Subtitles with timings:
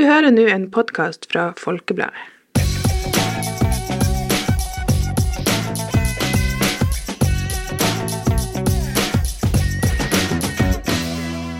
[0.00, 2.16] Du hører nå en podkast fra Folkebladet.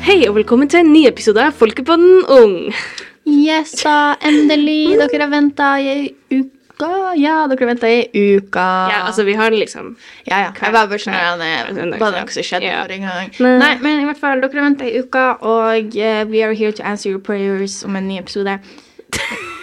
[0.06, 2.56] Hei og velkommen til en ny episode av Folkepodden Ung.
[3.28, 4.96] Yes da, endelig.
[5.02, 6.40] Dere har venta i
[6.80, 7.14] uka.
[7.20, 8.66] Ja, dere venta i uka.
[8.90, 10.52] Ja, altså vi har liksom ja, ja.
[10.60, 11.14] Jeg var bare sånn.
[11.76, 12.82] Søndag, Var noe som skjedde Ja.
[12.84, 13.32] forrige gang?
[13.38, 13.58] Nei.
[13.58, 16.82] Nei, men i hvert fall, dere venta i uka, og uh, we are here to
[16.82, 18.58] answer your prayers om en ny episode.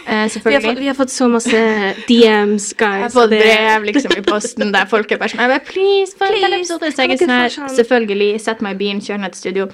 [0.08, 1.62] Uh, vi har, fått, vi har fått så masse
[2.10, 3.02] DMs, guys.
[3.02, 6.38] Jeg har fått brev liksom i posten der folk er bare sånn Please, få en
[6.38, 6.92] Please, episode.
[6.94, 7.74] Så jeg er sånn her, sånn?
[7.76, 9.70] selvfølgelig, sett meg i bilen, kjør ned til studio.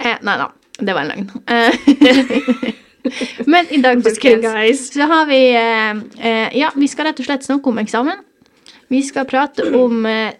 [0.00, 1.30] Uh, nei da, det var en løgn.
[1.46, 2.76] Eh,
[3.52, 7.46] men i dag, folkens, så har vi eh, eh, Ja, vi skal rett og slett
[7.46, 8.20] snakke om eksamen.
[8.88, 10.32] Vi skal prate om eh,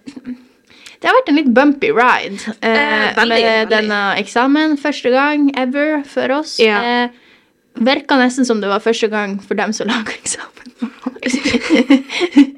[0.98, 3.70] det har vært en litt bumpy ride eh, Eh, veldig, med veldig.
[3.70, 4.76] denne eksamen.
[4.82, 6.58] Første gang ever for oss.
[6.62, 6.82] Ja.
[6.82, 7.24] Eh,
[7.78, 10.66] Virka nesten som det var første gang for dem som laga eksamen.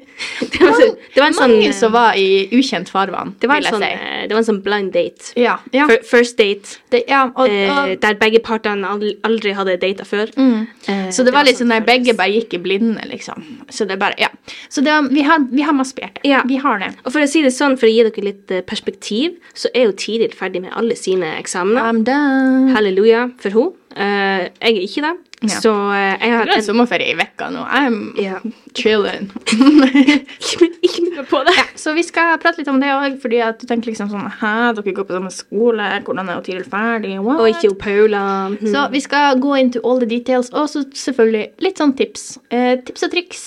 [0.41, 0.77] Det var,
[1.15, 3.89] det var en sånn Mange som var i ukjent farvann, det var en sånn, si.
[3.91, 5.31] eh, det var en sånn blind date.
[5.39, 5.87] Ja, ja.
[6.07, 10.31] First date, Det, ja og, eh, og, der begge partene aldri, hadde data før.
[10.35, 10.67] mm.
[10.87, 13.43] Eh, Så det var litt sånn der begge bare gikk i blinde, liksom.
[13.69, 14.29] Så det bare, ja.
[14.69, 16.11] Så det, vi, har, vi har masse det.
[16.27, 16.43] Ja.
[16.47, 16.93] Vi har det.
[17.05, 19.89] Og for å si det sånn, for å gi dere litt eh, perspektiv, så er
[19.89, 21.81] jo Tiril ferdig med alle sine eksamener.
[21.81, 22.71] I'm done.
[22.75, 23.77] Halleluja for henne.
[23.91, 25.15] Uh, jeg er ikke det.
[25.41, 25.57] Ja.
[25.63, 27.63] Så eh, jeg har hatt en sommerferie i vekka nå.
[27.65, 28.37] I'm Ja.
[28.77, 29.31] chilling.
[30.85, 31.55] Ikke mye på det.
[31.57, 34.27] ja, så vi skal prate litt om det òg, fordi at du tenker liksom sånn
[34.41, 37.15] Hæ, dere går på samme skole, hvordan er Tiril ferdig?
[37.25, 37.41] What?
[37.41, 38.23] Og ikke Paula.
[38.53, 38.69] Hmm.
[38.73, 42.27] Så vi skal gå into all the details, og så selvfølgelig litt sånn tips.
[42.53, 43.43] Eh, tips og triks.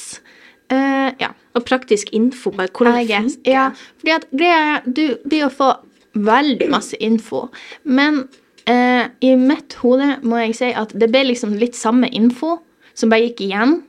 [0.75, 1.31] Eh, ja.
[1.55, 2.50] Og praktisk info.
[2.50, 3.50] Bare hvordan det funker.
[3.55, 3.69] Ja,
[4.03, 5.75] fordi at greia er, du blir å få
[6.15, 7.48] veldig masse info,
[7.84, 8.25] men
[8.70, 12.59] eh, i mitt hode må jeg si at det ble liksom litt samme info
[12.95, 13.81] som bare gikk igjen,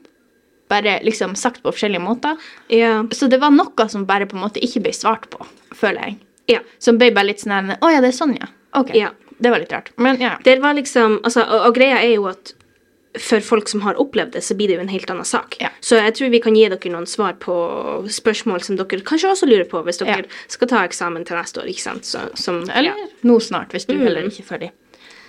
[0.70, 2.40] bare liksom sagt på forskjellige måter.
[2.72, 3.04] Ja.
[3.14, 6.18] Så det var noe som bare på en måte ikke ble svart på, føler jeg.
[6.56, 6.60] ja.
[6.82, 8.50] Som ble bare litt sånn Å ja, det er sånn, ja.
[8.76, 8.94] Ok.
[8.98, 9.12] Ja.
[9.38, 9.90] Det var litt rart.
[10.00, 10.38] Men ja.
[10.44, 12.54] Det var liksom altså, og, og greia er jo at
[13.20, 15.56] for folk som har opplevd det, så blir det jo en helt annen sak.
[15.60, 15.68] Ja.
[15.80, 17.54] Så jeg tror vi kan gi dere noen svar på
[18.10, 20.32] spørsmål som dere kanskje også lurer på hvis dere Ja.
[20.48, 21.66] skal ta eksamen til neste år.
[21.70, 22.04] ikke sant?
[22.04, 23.06] Så, som, Eller ja.
[23.24, 24.02] nå snart, hvis du Mm.
[24.02, 24.70] heller ikke er ferdig.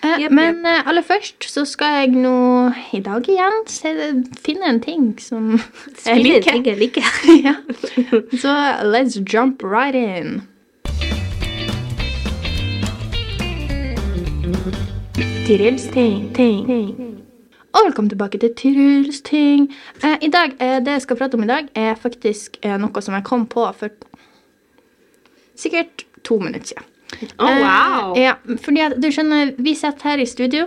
[0.03, 3.89] Eh, yep, men eh, aller først så skal jeg nå i dag igjen se,
[4.45, 5.59] finne en ting som
[6.05, 6.51] jeg liker.
[6.51, 7.03] ting jeg liker.
[7.47, 7.55] ja.
[8.37, 8.53] Så
[8.85, 10.43] let's jump right in.
[15.47, 17.16] Tirils ting, ting.
[17.77, 19.67] Og velkommen tilbake til Truls ting.
[20.03, 23.01] Eh, I dag, eh, Det jeg skal prate om i dag, er faktisk eh, noe
[23.01, 23.89] som jeg kom på for
[25.55, 26.83] sikkert to minutter siden.
[27.39, 28.15] Wow!
[28.15, 30.65] Eh, ja, fordi at du skjønner, vi sitter her i studio.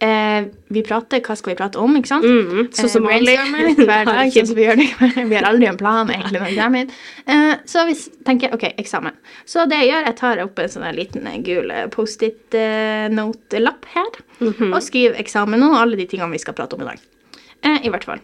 [0.00, 0.44] Eh,
[0.74, 2.24] vi prater, hva skal vi prate om, ikke sant?
[2.26, 3.36] Mm, sånn som vanlig.
[3.38, 4.88] Eh, Hver dag, sånn som vi gjør det.
[5.30, 6.92] Vi har aldri en plan egentlig hit.
[7.30, 7.94] Eh, så vi
[8.26, 9.14] tenker, ok, eksamen.
[9.46, 14.10] Så det jeg gjør, jeg tar opp en sånn liten eh, gul eh, Post-it-note-lapp her,
[14.40, 14.72] Mhm.
[14.74, 16.98] og skriver eksamen og alle de tingene vi skal prate om i dag.
[17.62, 18.20] Eh, I hvert fall.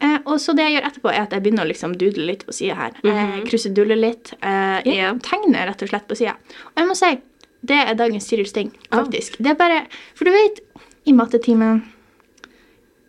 [0.00, 2.44] Eh, og så det jeg gjør etterpå, er at jeg begynner å liksom dudle litt
[2.46, 2.92] på sida her.
[3.02, 4.34] eh, Krusedulle litt.
[4.42, 5.14] Eh, yeah.
[5.24, 6.36] Tegne rett og slett på sida.
[6.76, 7.16] Og jeg må si,
[7.64, 9.38] det er dagens Sirius ting, faktisk.
[9.38, 10.60] Det er bare For du vet,
[11.06, 11.82] i mattetimen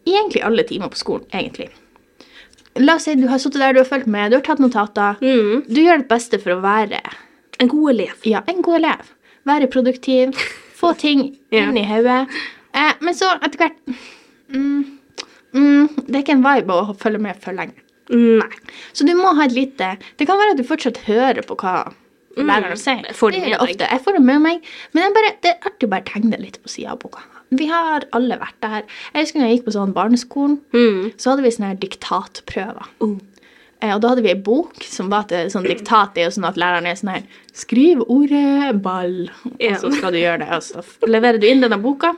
[0.07, 1.67] Egentlig alle timer på skolen, egentlig.
[2.79, 5.17] La oss si du har sittet der, du har fulgt med, du har tatt notater.
[5.19, 5.63] Mm.
[5.67, 7.01] Du gjør ditt beste for å være
[7.59, 8.13] En god elev.
[8.23, 9.09] ja, en god elev.
[9.49, 10.31] Være produktiv.
[10.79, 11.65] Få ting Ja.
[11.65, 12.27] inn i hodet.
[12.77, 13.77] Eh, men så etter hvert
[14.53, 14.83] mm,
[15.57, 17.73] mm, Det er ikke en vibe å følge med for lenge.
[18.13, 18.47] Nei.
[18.95, 21.89] Så du må ha et lite Det kan være at du fortsatt hører på hva
[22.37, 23.01] læreren sier.
[23.09, 23.89] jeg får det det ofte.
[23.89, 24.61] Jeg får det med meg.
[24.93, 27.25] Men bare, det er artig å bare tegne litt på sida av boka.
[27.51, 28.83] Vi har alle vært der.
[29.13, 31.13] Jeg husker når jeg gikk på sånn barneskolen, Mm.
[31.17, 32.87] så hadde vi sånne her diktatprøver.
[33.01, 33.17] Oh.
[33.79, 36.15] Eh, og da hadde vi ei bok som var til sånn diktat.
[36.15, 39.73] Det er jo sånn at læreren er sånn her Skriv ordet ball, Ja.
[39.73, 40.49] og så skal du gjøre det.
[40.51, 42.09] Og så leverer du inn denne boka.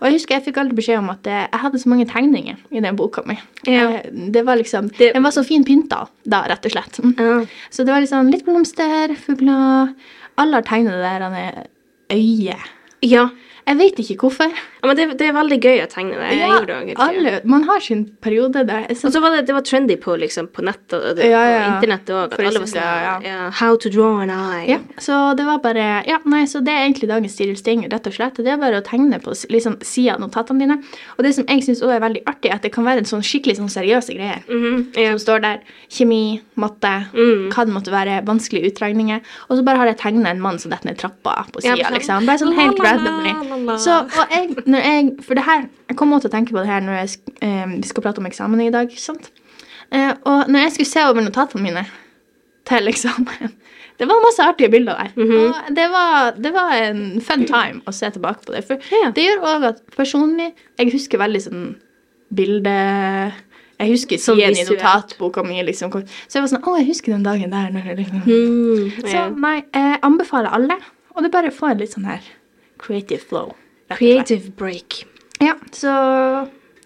[0.00, 2.56] Og jeg husker jeg fikk aldri beskjed om at eh, jeg hadde så mange tegninger
[2.72, 3.38] i den boka mi.
[3.66, 3.88] Ja.
[3.90, 4.02] Eh,
[4.32, 6.98] Det var liksom, Det- Den var så fin pynta da, rett og slett.
[7.00, 7.14] Mm.
[7.18, 7.44] Ja.
[7.70, 9.94] Så det var liksom litt blomster, fugler
[10.38, 11.66] Alle har tegnet det der han er
[12.10, 12.56] øye.
[13.02, 13.28] ja.
[13.66, 14.50] Jeg vet ikke hvorfor.
[14.82, 16.30] Ja, men det, det er veldig gøy å tegne det.
[16.38, 18.88] Ja, gjorde det alle, man har sin periode der.
[18.94, 19.06] Så...
[19.08, 21.60] Og så var det, det var trendy på, liksom, på nett og, og, Ja, ja.
[21.62, 22.34] og internett òg.
[22.56, 24.66] Sånn How to draw an eye.
[24.74, 28.06] ja, så det var bare Ja, nei, så det er egentlig dagens stilsting, ting, rett
[28.10, 28.40] og slett.
[28.42, 30.76] Det er bare å tegne på liksom, sida av notatene dine.
[31.16, 33.08] Og det som jeg syns òg er veldig artig, er at det kan være en
[33.08, 34.42] sånn skikkelig sånn seriøse greier.
[34.50, 35.12] Mhm, ja.
[35.14, 35.62] Som står der.
[35.92, 37.50] Kjemi, matte, Mm.
[37.54, 38.18] hva det måtte være.
[38.26, 39.20] Vanskelige utregninger.
[39.48, 41.94] Og så bare har jeg tegna en mann som detter ned trappa på sida, sånn,
[41.98, 42.26] liksom.
[42.26, 43.32] Bare sånn helt randomly.
[43.82, 46.62] Så, og jeg, når jeg, for det her, jeg kommer også til å tenke på
[46.62, 48.92] det her når jeg, eh, vi skal prate om eksamen i dag?
[49.92, 51.84] Eh, og når jeg skulle se over notatene mine
[52.68, 53.52] til eksamen,
[54.00, 55.12] det var masse artige bilder der.
[55.20, 58.64] Og det var, det var en fun time å se tilbake på det.
[58.68, 59.10] For Ja.
[59.14, 61.64] det gjør også at personlig, jeg husker veldig sånn
[62.34, 62.76] bilde...
[63.82, 65.90] Jeg husker tiden siden i notatboka mi, liksom.
[66.30, 67.72] Så jeg var sånn, å, jeg husker den dagen der.
[67.72, 68.20] Mm, liksom.
[68.28, 70.76] Mm, Så nei, jeg anbefaler alle,
[71.16, 72.22] og det bare får litt sånn her
[72.82, 73.54] creative flow.
[73.94, 75.04] Creative break.
[75.40, 75.92] Ja, så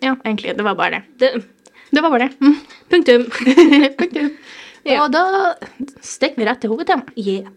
[0.05, 0.57] Ja, egentlig.
[0.59, 1.03] Det var bare det.
[1.19, 1.45] Det,
[1.91, 2.33] Det var bare det.
[2.41, 2.57] Mm.
[2.91, 3.25] punktum.
[3.99, 4.31] Punktum.
[4.85, 5.01] Ja.
[5.03, 5.23] Og da
[6.05, 7.11] stikker vi rett til hovedtemaet.
[7.17, 7.49] Yeah.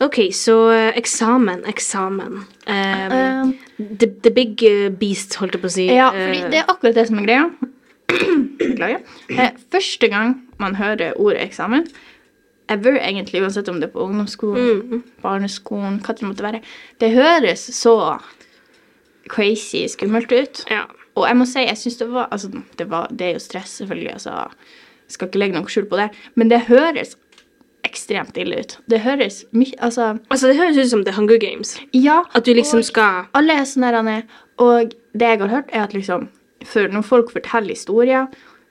[0.00, 2.36] OK, så eh, eksamen, eksamen.
[2.66, 3.54] Um, Um,
[3.98, 5.86] the, the big eh, beast, holdt jeg på å si.
[5.90, 7.48] ja, Eh, fordi det er akkurat det som er greia.
[8.60, 9.02] Beklager.
[9.74, 11.86] Første gang man hører ordet eksamen,
[12.68, 15.02] ever egentlig, uansett om det er på ungdomsskolen, Mm.
[15.22, 16.60] barneskolen, hva det måtte være,
[17.00, 18.18] det høres så
[19.28, 20.64] crazy skummelt ut.
[20.70, 20.84] Ja.
[21.18, 23.78] Og jeg må si, jeg synes det var Altså, det, var, det er jo stress,
[23.80, 24.30] selvfølgelig, altså.
[25.08, 26.10] Jeg skal ikke legge noe skjul på det.
[26.36, 27.16] Men det høres
[27.84, 28.74] ekstremt ille ut.
[28.90, 31.78] Det høres mye Altså, Altså, det høres ut som The Hunger Games.
[31.94, 32.22] ja.
[32.34, 34.22] At du liksom skal Alle er sånn her, Anne,
[34.58, 36.28] Og det jeg har hørt, er at liksom
[36.64, 38.26] For når folk forteller historier,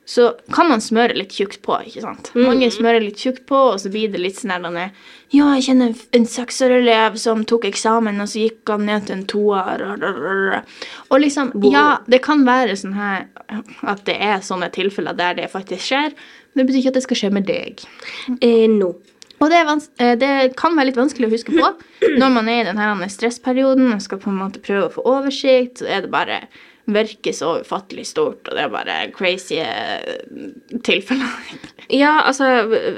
[0.07, 2.29] så kan man smøre litt tjukt på, ikke sant?
[2.39, 4.91] Mange smører litt tjukt på, og så blir det litt sånn der,
[5.35, 9.25] Ja, jeg kjenner en- seksårelev som tok eksamen, og så gikk han ned til en
[9.25, 10.63] toer.
[11.11, 13.27] og- liksom, ja, det kan være sånn her
[13.83, 16.13] at det er sånne tilfeller der det faktisk skjer,
[16.55, 17.81] men det betyr ikke at det skal skje med deg.
[18.41, 18.95] eh, No.
[19.39, 21.75] Og det, vans eh, det kan være litt vanskelig å huske på
[22.17, 25.79] når man er i denne stressperioden og skal på en måte prøve å få oversikt,
[25.79, 26.47] så er det bare
[26.87, 30.51] virker så ufattelig stort, og det er bare crazy eh,
[30.87, 31.33] tilfeller.
[31.87, 32.43] Ja, altså,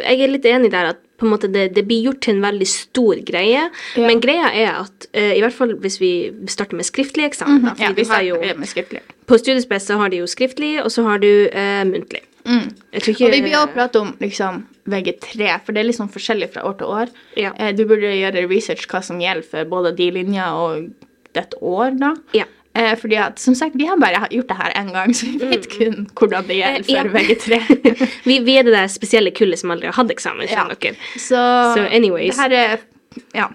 [0.01, 2.41] jeg er litt enig der at på en måte det, det blir gjort til en
[2.41, 3.68] veldig stor greie.
[3.69, 4.06] Ja.
[4.07, 6.09] Men greia er at uh, i hvert fall hvis vi
[6.50, 9.03] starter med skriftlig eksamen da, fordi Ja, vi starter jo, med skriftlig.
[9.30, 12.24] På studiespes så har de jo skriftlig, og så har du uh, muntlig.
[12.47, 12.65] Mm.
[12.97, 16.50] Ikke Og vi blir også prate om liksom VG3, for det er litt sånn forskjellig
[16.56, 17.13] fra år til år.
[17.38, 17.53] Ja.
[17.77, 20.88] Du burde gjøre research hva som gjelder for både de linja og
[21.38, 22.15] dette år, da.
[22.33, 22.47] Ja.
[22.77, 25.48] Eh, fordi at, som sagt, vi har bare gjort det her én gang, så vi
[25.50, 27.01] vet kun hvordan det gjelder Eh, ja.
[27.04, 28.10] for VG3.
[28.30, 30.48] vi, vi er det der spesielle kullet som aldri har hatt eksamen.
[30.48, 30.95] skjønner dere.
[31.18, 31.42] Så,
[31.75, 32.38] So anyways.
[32.38, 32.77] Det her er
[33.36, 33.48] ja,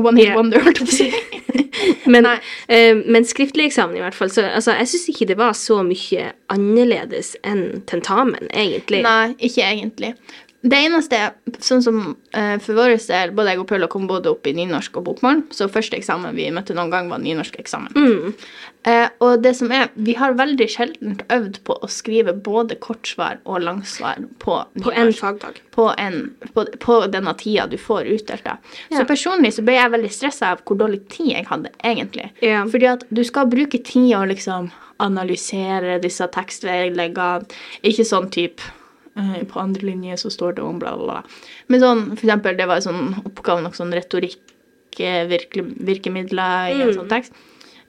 [0.00, 0.36] one hit Yeah.
[0.36, 1.10] wonder, holdt jeg på å si.
[2.08, 2.26] Men,
[2.68, 5.78] eh, men skriftlig eksamen i hvert fall, så altså, jeg syns ikke det var så
[5.84, 9.00] mye annerledes enn tentamen, egentlig.
[9.04, 10.12] Nei, ikke egentlig.
[10.64, 11.18] Det eneste,
[11.60, 11.96] sånn som
[12.32, 15.42] eh, for vår del, både jeg og Paula kom både opp i nynorsk og bokmål,
[15.52, 17.92] så første eksamen vi møtte noen gang, var nynorsk eksamen.
[17.92, 18.30] Mm.
[18.88, 23.42] Eh, og det som er, vi har veldig sjelden øvd på å skrive både kortsvar
[23.44, 25.20] og langsvar på På en nynorsk.
[25.20, 25.60] fagdag.
[25.76, 26.16] på, en,
[26.54, 28.44] på, på denne tida du får utdelt.
[28.44, 28.56] det.
[28.88, 28.98] Ja.
[28.98, 32.30] Så personlig så ble jeg veldig stressa av hvor dårlig tid jeg hadde, egentlig.
[32.40, 32.64] Ja.
[32.72, 34.70] Fordi at du skal bruke tid å liksom
[35.04, 37.44] analysere disse tekstvedleggene.
[37.84, 38.62] Ikke sånn type
[39.48, 41.22] På andre linje så står det om bla, bla, bla.
[41.68, 44.40] Men sånn, for eksempel, det var en sånn oppgave, nok sånn retorikk,
[44.98, 46.94] eh, virke, virkemidler i en Mm.
[46.96, 47.32] sånn tekst.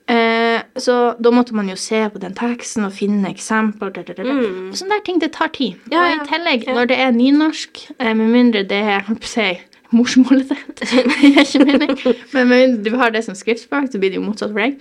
[0.08, 3.90] Eh, så da måtte man jo se på den teksten og finne eksempler.
[3.92, 4.24] Da, da, da.
[4.24, 4.70] Mm.
[4.78, 5.76] Sånne der ting, det tar tid.
[5.92, 6.74] Ja, og i tillegg, Ja.
[6.76, 9.60] når det er nynorsk, eh, med mindre det er jeg si,
[9.92, 11.98] morsmålet ditt Det er ikke mening.
[12.34, 14.80] Men med mindre du har det som skriftspråk, så blir det jo motsatt for deg.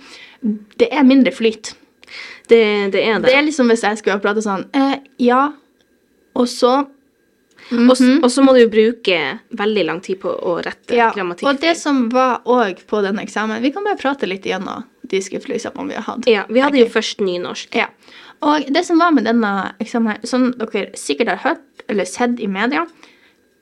[0.77, 1.73] Det er mindre flyt.
[2.47, 3.23] Det, det er det.
[3.31, 5.53] Det er liksom hvis jeg skulle ha prata sånn eh, Ja,
[6.35, 6.75] og så
[7.71, 8.23] Mm Mhm.
[8.23, 11.47] Og så må du jo bruke veldig lang tid på å rette ja, grammatikk.
[11.49, 15.21] Og det som var òg på denne eksamen Vi kan bare prate litt igjennom de
[15.21, 16.27] skriftlige eksamene vi har hatt.
[16.27, 16.85] Ja, vi hadde okay.
[16.85, 17.75] jo først nynorsk.
[17.75, 17.87] Ja.
[18.41, 22.39] Og det som var med denne eksamen her, som dere sikkert har hørt eller sett
[22.39, 22.85] i media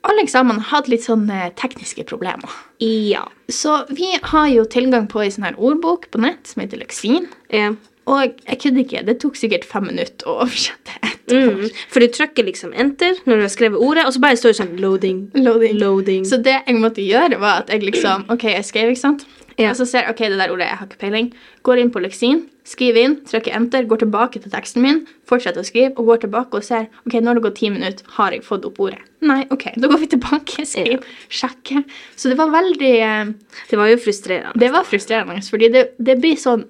[0.04, 2.50] Alle eksamene hadde litt sånne tekniske problemer.
[2.84, 3.24] Ja.
[3.48, 7.28] Så vi har jo tilgang på ei sånn her ordbok på nett som heter Leksin.
[7.48, 7.72] ja.
[8.10, 11.70] Og jeg kødder ikke, det tok sikkert fem minutter å oversette ett Mm.
[11.88, 14.58] For du trykker liksom enter når du har skrevet ordet, og så bare står det
[14.58, 15.22] sånn loading.
[15.38, 15.78] Loading.
[15.80, 16.26] Loading.
[16.28, 19.24] Så det jeg måtte gjøre, var at jeg liksom OK, jeg skrev, ikke sant?
[19.54, 19.70] Ja.
[19.70, 21.30] Og så ser jeg OK, det der ordet, jeg har ikke peiling.
[21.64, 25.68] Går inn på leksin, skriver inn, trykker enter, går tilbake til teksten min, fortsetter å
[25.68, 28.44] skrive, og går tilbake og ser OK, nå har det gått ti minutter, har jeg
[28.44, 29.00] fått opp ordet?
[29.24, 31.84] Nei, OK, da går vi tilbake, skriver, sjekker.
[32.18, 33.34] Så det var veldig eh,
[33.70, 34.58] Det var jo frustrerende.
[34.60, 36.66] Det var frustrerende, fordi det, det blir sånn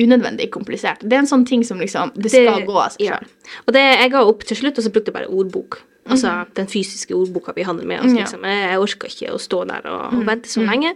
[0.00, 1.02] unødvendig komplisert.
[1.02, 3.28] Det er en sånn ting som liksom Det skal gå av seg sjøl.
[3.66, 5.82] Og det jeg ga opp til slutt, og så brukte jeg bare ordbok.
[6.04, 8.02] Altså den fysiske ordboka vi handler med.
[8.02, 8.10] Mhm.
[8.10, 8.16] Mhm.
[8.18, 8.44] liksom.
[8.44, 10.94] Jeg, jeg orka ikke å stå der og, og vente så lenge.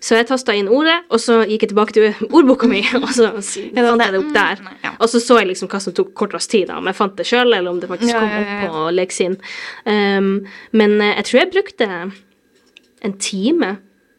[0.00, 3.32] Så jeg tasta inn ordet, og så gikk jeg tilbake til ordboka mi, og så
[3.34, 4.60] det fant jeg det opp der.
[4.62, 4.92] Mm, nei, ja.
[5.02, 7.26] Og så så jeg liksom hva som tok kortest tid, da, om jeg fant det
[7.26, 9.34] sjøl, eller om det faktisk Ja, kom ja, opp på Leksin.
[9.84, 10.30] Um,
[10.70, 11.90] men eh, jeg tror jeg brukte
[13.02, 13.72] en time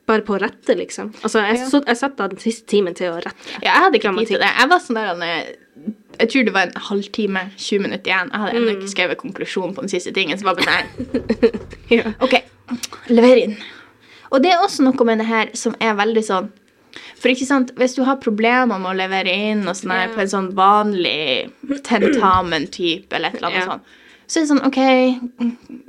[0.09, 1.13] bare på å rette, liksom.
[1.21, 1.69] Altså, jeg, Ja.
[1.71, 3.47] så, jeg satte av den siste timen til å rette.
[3.61, 4.51] Ja, jeg hadde ikke tid til det.
[4.59, 5.55] Jeg var sånn der eh,
[6.19, 8.31] Jeg tror det var en halvtime, 20 minutter igjen.
[8.33, 8.79] Jeg hadde ennå Mm.
[8.81, 10.37] ikke skrevet konklusjon på den siste tingen.
[10.37, 11.51] Så var det bare nei.
[11.99, 12.11] Ja.
[12.19, 12.35] OK,
[13.09, 13.57] lever inn.
[14.31, 16.49] Og det er også noe med det her som er veldig sånn
[17.21, 20.19] For ikke sant, hvis du har problemer med å levere inn og sånn her på
[20.23, 21.51] en sånn vanlig
[21.85, 23.83] tentamen-type eller et eller annet sånt,
[24.29, 24.79] så er det sånn OK,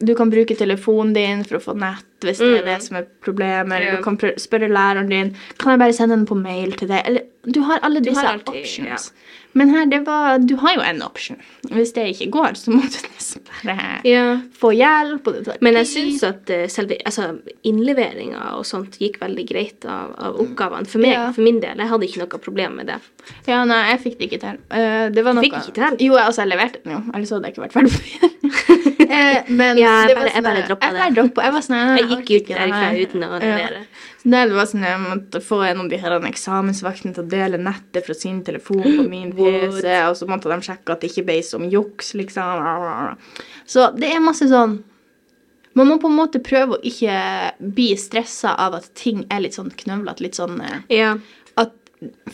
[0.00, 3.04] du kan bruke telefonen din for å få nett hvis det er det som er
[3.24, 3.96] problemet, eller Mm.
[4.00, 7.02] Du kan spørre læreren din Kan jeg bare sende den på mail til deg?
[7.06, 9.12] Eller du har alle disse har alltid- options.
[9.58, 11.36] Men her, det var Du har jo en option.
[11.70, 14.24] Hvis det ikke går, så må du nesten bare Ja.
[14.60, 15.26] få hjelp.
[15.60, 17.32] Men jeg syns at eh, selve altså,
[17.66, 20.86] innleveringa og sånt gikk veldig greit av, av oppgavene.
[20.86, 21.32] For meg, Ja.
[21.32, 21.76] for min del.
[21.82, 23.00] Jeg hadde ikke noe problem med det.
[23.48, 24.62] Ja, nei, jeg fikk det ikke til.
[24.70, 25.98] Uh, det var noe Fikk ikke til?
[26.06, 27.02] Jo, altså, jeg leverte den jo.
[27.14, 28.86] Ellers hadde jeg ikke vært ferdig med det.
[29.10, 31.00] Eh, men Ja, jeg bare- var jeg bare droppa det.
[31.02, 31.42] Jeg droppet.
[31.46, 33.80] Jeg var sånn Jeg gikk ut derfra uten å levere.
[34.22, 38.06] Det var sånn Jeg måtte få en av de her eksamensvaktene til å dele nettet
[38.06, 41.38] fra sin telefon på min PC, og så måtte de sjekke at det ikke ble
[41.46, 43.16] som juks, liksom.
[43.66, 44.78] Så det er masse sånn
[45.74, 47.16] Man må på en måte prøve å ikke
[47.62, 51.12] bli stressa av at ting er litt sånn knøvlete, litt sånn eh, Ja.
[51.56, 51.70] at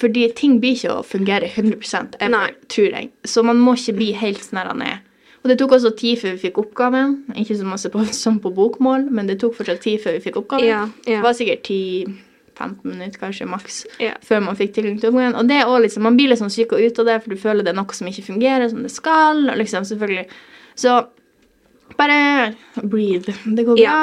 [0.00, 3.10] Fordi ting blir ikke å fungere 100 jeg, tror jeg.
[3.28, 5.00] Så man må ikke bli helt sånn her er.
[5.46, 7.12] Og det tok også tid før vi fikk oppgaven.
[7.38, 10.40] Ikke så masse på, som på bokmål, men det tok fortsatt tid før vi fikk
[10.40, 10.66] oppgaven.
[10.66, 11.20] Ja, ja.
[11.20, 14.16] Det var sikkert 10-15 minutter kanskje maks Ja.
[14.26, 15.38] før man fikk tilgang til oppgaven.
[15.38, 17.38] Og det er også liksom, man blir litt sånn og ut av det, for du
[17.38, 19.44] føler det er noe som ikke fungerer som det skal.
[19.52, 20.26] Og liksom, selvfølgelig.
[20.74, 20.96] Så
[21.94, 22.18] bare
[22.82, 23.36] breathe.
[23.46, 24.00] Det går bra.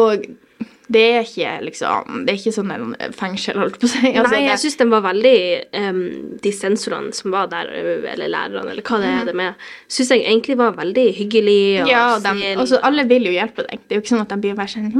[0.00, 0.24] Og
[0.90, 4.10] det er ikke liksom Det er ikke sånn en fengsel, holdt på å si.
[4.10, 5.34] Altså, Nei, jeg syns den var veldig
[5.78, 6.00] um,
[6.42, 7.70] De sensorene som var der,
[8.14, 9.54] eller lærerne, eller hva det er det med,
[9.88, 11.60] syns jeg egentlig var veldig hyggelig.
[11.84, 12.58] Og Ja, de, snill.
[12.64, 13.84] altså, alle vil jo hjelpe deg.
[13.86, 14.90] Det er jo ikke sånn at de blir bare sånn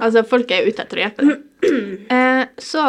[0.00, 1.46] Altså, folk er ute etter å hjelpe deg.
[2.10, 2.82] Eh, så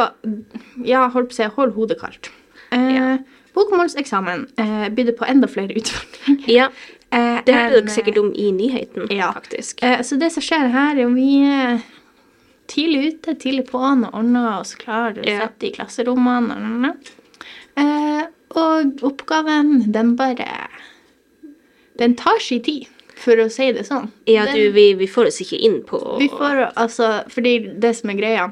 [0.87, 2.29] ja, holdt på å si, hold hodet kaldt.
[2.71, 3.07] Eh, Ja.
[3.51, 6.45] Bokmålseksamen eh, bydde på enda flere utfordringer.
[6.47, 6.69] Ja,
[7.11, 9.31] Eh, det hørte dere sikkert om i nyheten, Ja.
[9.33, 9.83] faktisk.
[9.83, 11.81] Eh, så det som skjer her, er at vi er
[12.67, 15.39] tidlig ute, tidlig på'n og ordner oss klar og Ja.
[15.47, 16.51] setter i klasserommene.
[16.55, 16.97] og- og- og.
[17.77, 18.25] Eh,
[18.55, 20.67] og oppgaven, den bare
[21.97, 24.09] Den tar sin tid, for å si det sånn.
[24.25, 27.95] Ja, Den- du, vi, vi får oss ikke inn på Vi får altså Fordi det
[27.95, 28.51] som er greia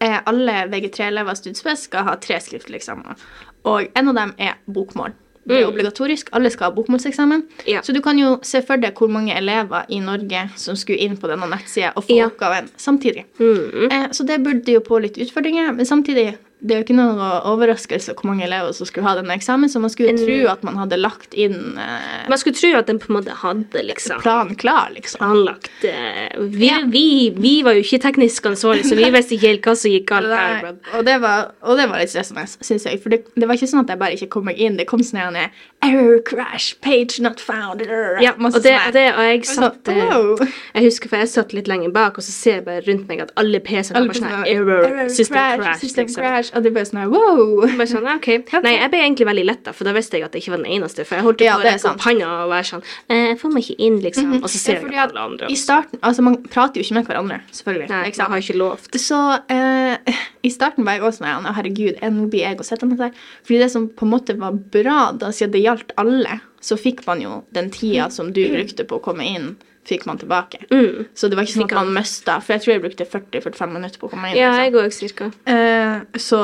[0.00, 3.16] er Alle VG3-elever studiespes skal ha tre skriftlige eksamener.
[3.64, 5.12] Og en av dem er bokmål.
[5.46, 5.74] Det er Mm.
[5.74, 6.28] obligatorisk.
[6.32, 7.42] Alle skal ha bokmålseksamen.
[7.66, 7.80] Ja.
[7.82, 11.16] Så du kan jo se for deg hvor mange elever i Norge som skulle inn
[11.16, 12.26] på denne nettsida og få Ja.
[12.28, 13.24] oppgaven samtidig.
[13.38, 13.90] Mm.
[13.92, 17.20] Eh, så det burde jo på litt utfordringer, men samtidig det er jo ikke noen
[17.50, 20.78] overraskelse hvor mange elever som skulle ha denne eksamen, så man skulle tro at man
[20.80, 24.56] hadde lagt inn eh, Man skulle tro at den på en måte hadde liksom planen
[24.58, 25.20] klar, liksom.
[25.20, 26.80] planlagt eh, vi, Ja.
[26.88, 30.08] vi, vi var jo ikke teknisk ansvarlige, så vi visste ikke helt hva som gikk
[30.10, 30.70] galt her.
[30.94, 33.00] og, det var, og det var litt stressende, syns jeg.
[33.04, 34.78] For det, det var ikke sånn at jeg bare ikke kom meg inn.
[34.80, 35.50] Det kom sånn her
[35.84, 37.82] Error, crash, page not found.
[38.22, 40.54] Ja, og det, og, det, og jeg satt eh.
[40.74, 43.20] Jeg husker for jeg satt litt lenger bak, og så ser jeg bare rundt meg
[43.26, 45.80] at alle PC-ene var sånn sånn error, system crash.
[45.84, 46.24] system liksom.
[46.24, 46.53] crash.
[46.54, 47.64] Og det bare sånn her, wow.
[47.66, 48.28] Bare sånn, ok.
[48.66, 50.70] Nei, jeg ble egentlig veldig letta, for da visste jeg at jeg ikke var den
[50.76, 51.06] eneste.
[51.08, 53.54] For jeg holdt Ja, på å rekke opp hånda og være sånn eh, Jeg får
[53.54, 54.30] meg ikke inn, liksom.
[54.40, 56.98] Og så ser Ja, jeg at alle andre I starten, altså Man prater jo ikke
[57.00, 57.90] med hverandre, selvfølgelig.
[57.90, 58.34] Nei, ikke sant?
[58.34, 59.00] har ikke lovt.
[59.04, 59.20] Så
[59.56, 63.00] eh, i starten var jeg også sånn Herregud, eh, nå blir jeg og sette meg
[63.00, 63.22] der.
[63.44, 67.04] Fordi det som på en måte var bra, da siden det gjaldt alle, så fikk
[67.08, 69.54] man jo den tida som du brukte på å komme inn,
[69.88, 70.64] fikk man tilbake.
[70.70, 71.04] Mm.
[71.14, 74.00] Så det var ikke sånn at man mista, for jeg tror jeg brukte 40-45 minutter
[74.00, 74.38] på å komme inn.
[74.40, 74.64] Ja, liksom.
[74.64, 75.30] jeg ikke cirka.
[75.50, 76.40] Eh, så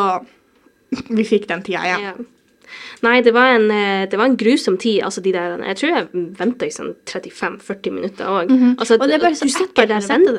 [1.09, 2.07] vi fikk den tida igjen.
[2.11, 2.15] Ja.
[3.03, 5.03] Nei, det var, en, eh, det var en grusom tid.
[5.03, 6.09] Altså, de der, jeg tror jeg
[6.39, 8.51] venta i sånn 35-40 minutter òg.
[8.79, 9.01] altså, Mhm.
[9.01, 9.75] Og det er bare så ekkelt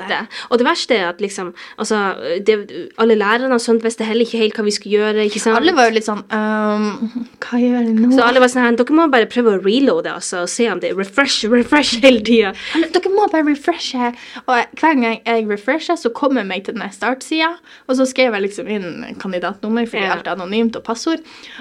[0.09, 4.25] der og det verste er at liksom altså, det, Alle lærerne og sånt visste heller
[4.25, 5.25] ikke helt hva vi skulle gjøre.
[5.25, 5.57] ikke sant?
[5.57, 7.09] Alle var jo litt sånn um,
[7.39, 8.11] Hva gjør jeg nå?
[8.15, 10.79] Så alle var sånn her, dere må bare prøve å reloade altså, og se om
[10.79, 12.53] det er refresh, refresh hele tida.
[12.93, 14.11] Dere må bare refreshe.
[14.47, 17.55] Og hver gang jeg refresher, så kommer jeg meg til den startsida,
[17.87, 20.13] og så skrev jeg liksom inn kandidatnummer, fordi Ja.
[20.15, 21.19] alt er anonymt, og passord.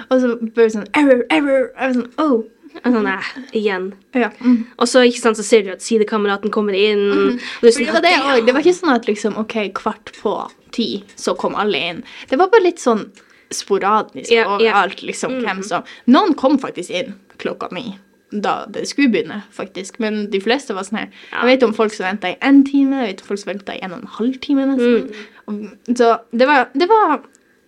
[0.09, 0.35] Og så
[0.67, 1.69] det sånn error, error.
[1.75, 2.43] Jeg var sånn, oh.
[2.85, 3.87] Og Sånn, eh, igjen.
[4.15, 4.29] Ja.
[4.39, 4.61] Mm.
[4.79, 7.01] Og så ikke sant, så ser du at sidekameraten kommer inn.
[7.11, 8.45] og du er sånn, det, var det, også.
[8.47, 10.35] det var ikke sånn at liksom, ok, kvart på
[10.71, 11.99] ti, så kom alle inn.
[12.31, 13.09] Det var bare litt sånn
[13.51, 14.55] sporadisk Ja, ja.
[14.55, 17.13] overalt, liksom, hvem som Noen kom faktisk inn
[17.43, 17.97] klokka ni.
[18.31, 19.99] Da det skulle begynne, faktisk.
[19.99, 21.09] Men de fleste var sånn her.
[21.33, 21.41] Ja.
[21.43, 23.75] Jeg vet om folk som venta i én time, jeg vet om folk som venta
[23.75, 25.11] i en og en halv time, nesten.
[25.51, 27.19] Og- Så det var, det var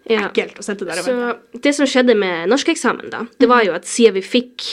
[0.10, 0.30] ja.
[0.30, 1.62] ekkelt å sitte der og Så vente.
[1.62, 4.64] det som skjedde med norskeksamen, da, det var jo at siden vi fikk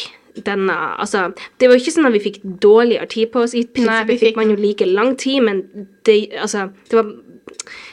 [0.44, 3.52] denne Altså, det var jo ikke sånn at vi fikk dårligere tid på oss.
[3.54, 7.10] I prinsippet fikk fikk- man jo like lang tid, men det, altså, det var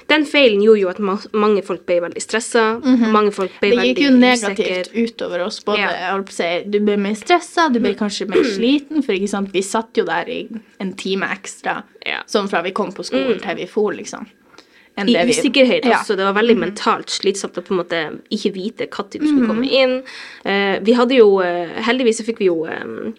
[0.08, 2.80] Den feilen gjorde jo at ma mange folk ble veldig stressa.
[3.12, 3.78] Mange folk ble Mhm.
[3.82, 5.04] Det gikk jo negativt usikker.
[5.04, 5.60] utover oss.
[5.66, 6.24] Både, Ja.
[6.30, 9.94] si, Du ble mer stressa, du ble kanskje mer sliten, for ikke sant, vi satt
[9.98, 10.48] jo der i
[10.80, 11.84] en time ekstra.
[12.06, 12.22] Ja.
[12.28, 14.28] Sånn fra vi kom på skolen til vi for, liksom.
[14.98, 16.00] Enn I det vi- usikkerhet Ja.
[16.00, 16.16] også.
[16.18, 19.28] Det var veldig mentalt slitsomt å på en måte ikke vite når du Mhm.
[19.28, 20.04] skulle komme inn.
[20.46, 23.14] Uh, vi hadde jo eh, Heldigvis så fikk vi jo um,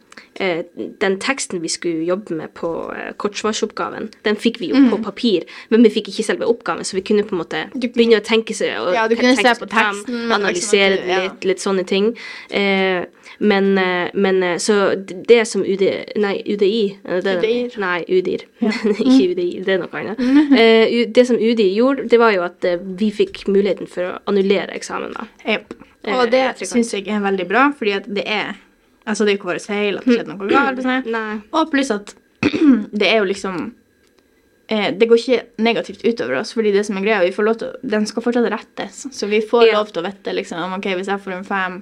[1.01, 4.91] den teksten vi skulle jobbe med på uh, kortsvarsoppgaven, den fikk vi jo mm.
[4.91, 8.21] på papir, men vi fikk ikke selve oppgaven, så vi kunne på en måte begynne
[8.21, 11.21] å tenke seg og Ja, du kunne se på teksten, liksom analysere liksom, ja.
[11.23, 12.17] litt, litt sånne ting.
[12.51, 13.05] Eh,
[13.39, 14.95] men, eh, men eh, så
[15.29, 15.83] det som UD,
[16.19, 17.77] nei, UDI det, UDIR.
[17.79, 18.43] Nei, UDIR.
[18.99, 20.23] ikke UDI, det er noe annet.
[20.59, 22.65] Eh, det som UDI gjorde, det var jo at
[22.99, 25.13] vi fikk muligheten for å annullere eksamen.
[25.15, 25.29] da.
[25.47, 25.75] Jep.
[26.05, 28.57] Eh, Og det jeg syns jeg er veldig bra, fordi at det er
[29.09, 30.79] Altså, det er jo ikke vår feil at det skjedde noe galt.
[30.79, 31.39] og sånn.
[31.57, 32.11] Og pluss at
[33.01, 33.71] det er jo liksom
[34.69, 37.71] Det går ikke negativt utover oss, fordi det som er greia, vi får lov til
[37.89, 39.07] Den skal fortsatt rettes.
[39.17, 39.79] Så vi får Ja.
[39.79, 41.79] lov til å vite liksom OK, hvis jeg får en fem,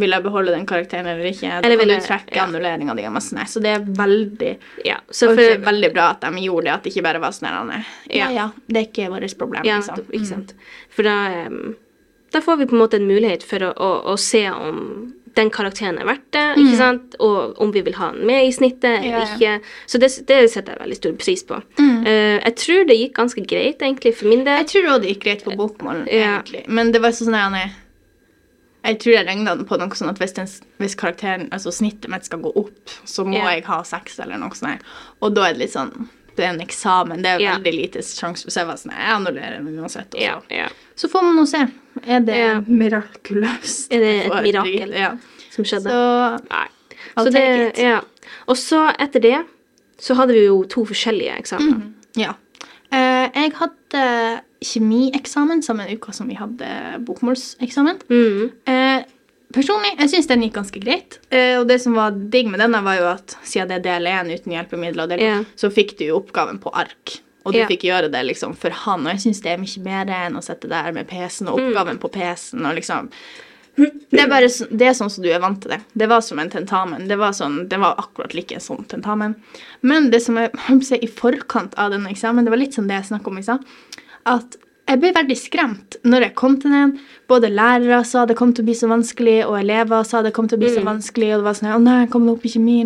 [0.00, 1.48] vil jeg beholde den karakteren eller ikke?
[1.50, 2.44] Da Eller kan vil du trekke ja.
[2.46, 3.46] annulleringa di og.
[3.50, 4.52] Så det er veldig
[4.86, 7.20] Ja, så for, det er veldig bra at de gjorde det, at det ikke bare
[7.20, 7.50] var sånn.
[7.50, 7.82] Ja,
[8.14, 8.30] Ja.
[8.30, 10.04] ja, det er ikke vårt problem, ja, liksom.
[10.12, 10.54] ikke sant.
[10.90, 11.16] For da,
[12.32, 15.50] da får vi på en måte en mulighet for å, å, å se om den
[15.54, 17.14] karakteren er verdt det, ikke sant?
[17.22, 19.36] og om vi vil ha den med i snittet eller Ja, ja.
[19.36, 19.68] ikke.
[19.86, 21.60] Så det, det setter jeg veldig stor pris på.
[21.78, 24.58] Eh, jeg tror det gikk ganske greit, egentlig, for min del.
[24.64, 26.40] Jeg tror òg det gikk greit på bokmål, Ja.
[26.40, 26.64] egentlig.
[26.68, 27.79] Men det var sånn at
[28.80, 30.48] jeg, tror jeg regna på noe sånn at hvis, den,
[30.80, 33.52] hvis karakteren, altså snittet mitt skal gå opp, så må yeah.
[33.56, 34.86] jeg ha seks eller noe sånt.
[35.20, 35.92] Og da er det litt sånn
[36.36, 37.20] Det er en eksamen.
[37.24, 37.58] Det er yeah.
[37.58, 40.14] veldig lite sjanse for å se Sånn, jeg annullerer den uansett.
[40.16, 40.40] Yeah.
[40.40, 40.54] så.
[40.54, 40.96] Ja, ja.
[40.96, 41.64] så får man nå se.
[42.06, 43.90] Er det mirakuløst?
[43.92, 44.94] Er det et For- mirakel?
[44.96, 45.14] Ja.
[45.50, 45.90] Som skjedde.
[45.90, 46.66] Så Nei.
[47.10, 47.46] Så det,
[47.80, 47.98] ja.
[48.46, 49.38] Og så etter det
[50.00, 51.90] så hadde vi jo to forskjellige eksamener.
[52.16, 52.36] Ja.
[52.90, 54.04] Uh, jeg hadde
[54.60, 56.68] kjemieksamen samme uka som vi hadde
[57.06, 58.02] bokmålseksamen.
[58.10, 58.50] Mm.
[58.68, 59.06] Eh,
[59.54, 61.18] personlig, jeg syns den gikk ganske greit.
[61.32, 64.10] Eh, og det som var digg med denne, var jo at siden det er del
[64.12, 65.42] 1 uten hjelpemidler, del, Ja.
[65.56, 67.20] så fikk du jo oppgaven på ark.
[67.44, 67.68] Og du yeah.
[67.70, 70.42] fikk gjøre det liksom for han, og jeg syns det er mye mer enn å
[70.44, 73.08] sitte der med PC-en og oppgaven på PC-en og liksom
[74.10, 75.78] det er bare det er sånn som du er vant til det.
[75.96, 77.06] Det var som en tentamen.
[77.08, 79.36] Det var, sånn, det var akkurat like en sånn tentamen.
[79.86, 80.36] Men det som
[80.84, 83.46] si, i forkant av denne eksamen, det var litt som det jeg snakket om i
[83.46, 83.64] stad,
[84.28, 84.58] at
[84.90, 86.92] jeg ble veldig skremt når jeg kom til den.
[87.30, 90.48] Både lærere sa det kom til å bli så vanskelig, og elever sa det kom
[90.50, 92.50] til å bli så vanskelig, og det var sånn Å nei, kom det opp i
[92.50, 92.78] kjemi?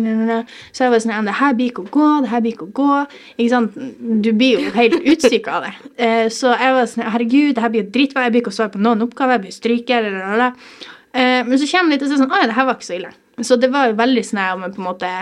[0.69, 2.75] Så jeg var sånn Det her blir ikke å gå, det her blir ikke å
[2.81, 2.99] gå.
[3.37, 3.79] Ikke sant?
[4.25, 5.73] Du blir jo helt utsyka av det.
[5.97, 8.59] Eh, så jeg var sånn Herregud, det her blir jo dritbra, jeg blir ikke å
[8.59, 12.19] svare på noen oppgaver, jeg blir stryker, eh, Men så kommer det litt og så
[12.19, 13.15] er sånn Å ja, det her var ikke så ille.
[13.41, 15.15] Så det var jo veldig sånn om jeg på en måte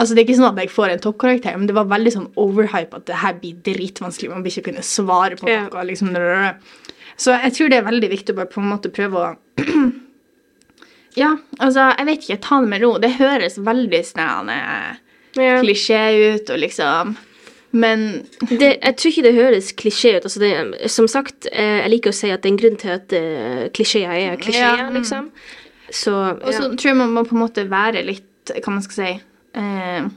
[0.00, 2.28] Altså, det er ikke sånn at jeg får en toppkarakter, men det var veldig sånn
[2.40, 4.30] overhype at det her blir dritvanskelig.
[4.32, 5.66] Man blir ikke kunne svare på Ja.
[5.68, 5.84] noe.
[5.84, 6.14] liksom.
[7.20, 9.36] Så jeg tror det er veldig viktig å bare på en måte prøve å
[11.18, 12.40] Ja, altså, jeg vet ikke.
[12.40, 12.92] Ta det med ro.
[13.02, 14.96] Det høres veldig sånn eh,
[15.36, 15.58] Ja.
[15.62, 17.16] klisjé ut, og liksom
[17.72, 20.24] Men Det, jeg tror ikke det høres klisjé ut.
[20.26, 22.90] Altså det, som sagt, eh, jeg liker å si at det er en grunn til
[22.90, 24.96] at uh, klisjeer er klisjeer, Ja, mm.
[24.98, 25.30] liksom.
[25.90, 28.96] Så Og så tror jeg man må på en måte være litt Hva man skal
[28.96, 29.20] si
[29.54, 30.10] eh,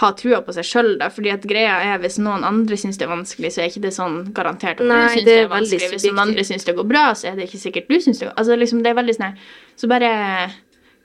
[0.00, 1.06] Ha trua på seg sjøl, da.
[1.14, 3.92] Fordi at greia er hvis noen andre syns det er vanskelig, så er ikke det
[3.94, 5.90] sånn garantert at Nei, du syns det er vanskelig.
[5.92, 8.26] Hvis noen andre syns det går bra, så er det ikke sikkert du syns det
[8.28, 9.38] går Altså liksom, det er veldig sånn
[9.78, 10.10] Så bare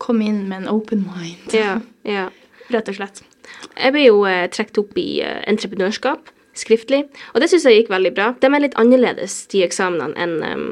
[0.02, 1.54] kom inn med en open mind.
[1.54, 2.30] ja, ja.
[2.74, 3.24] Rett og slett.
[3.76, 7.92] Jeg ble jo eh, trukket opp i eh, entreprenørskap skriftlig, og det syns jeg gikk
[7.94, 8.32] veldig bra.
[8.42, 10.66] De er litt annerledes, de eksamenene, enn em,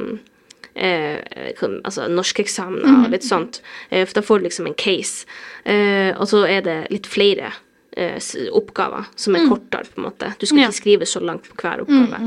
[0.77, 3.61] eh, altså norskeksamene og litt sånt.
[3.89, 5.25] Eh, for da får du liksom en case,
[5.65, 7.51] eh, og så er det litt flere
[7.97, 8.19] eh,
[8.53, 10.33] oppgaver som er kortere, på en måte.
[10.39, 10.67] Du skal Ja.
[10.69, 12.19] ikke skrive så langt på hver oppgave.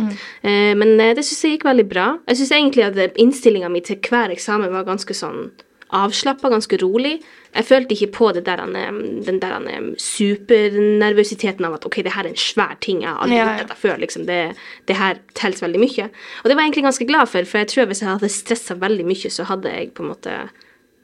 [0.43, 2.19] Eh, men eh, det syns jeg gikk veldig bra.
[2.27, 5.51] Jeg syns egentlig at innstillinga mi til hver eksamen var ganske sånn
[5.97, 7.19] avslappa, ganske rolig.
[7.51, 12.15] Jeg følte ikke på det der, um, den der um, supernervøsiteten av at ok, det
[12.15, 14.01] her er en svær ting, jeg har aldri gjort dette før.
[14.05, 14.41] liksom, det,
[14.87, 16.09] det her teller veldig mye.
[16.43, 18.79] Og det var jeg egentlig ganske glad for, for jeg tror hvis jeg hadde stressa
[18.79, 20.41] veldig mye, så hadde jeg på en måte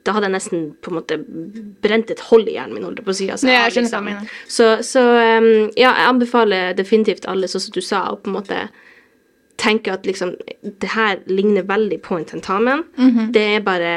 [0.07, 1.17] da hadde jeg nesten på en måte
[1.83, 2.85] brent et hold i hjernen min.
[2.87, 3.27] holdt på å si.
[3.27, 4.29] Altså, jeg mener.
[4.47, 8.37] Så, så um, ja, jeg anbefaler definitivt alle, sånn som du sa, å på en
[8.37, 8.61] måte
[9.59, 12.85] tenke at liksom det her ligner veldig på en tentamen.
[13.35, 13.93] Det er bare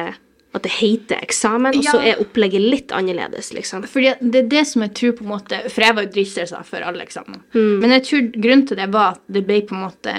[0.50, 2.00] at det heter eksamen, og så.
[2.02, 3.84] Er opplegget litt annerledes, liksom.
[3.90, 6.62] Fordi det er det som jeg tror på en måte For jeg var jo dritstressa
[6.66, 7.44] før alle eksamen.
[7.54, 7.76] Mm.
[7.84, 10.16] Men jeg tror grunnen til det var at det ble på en måte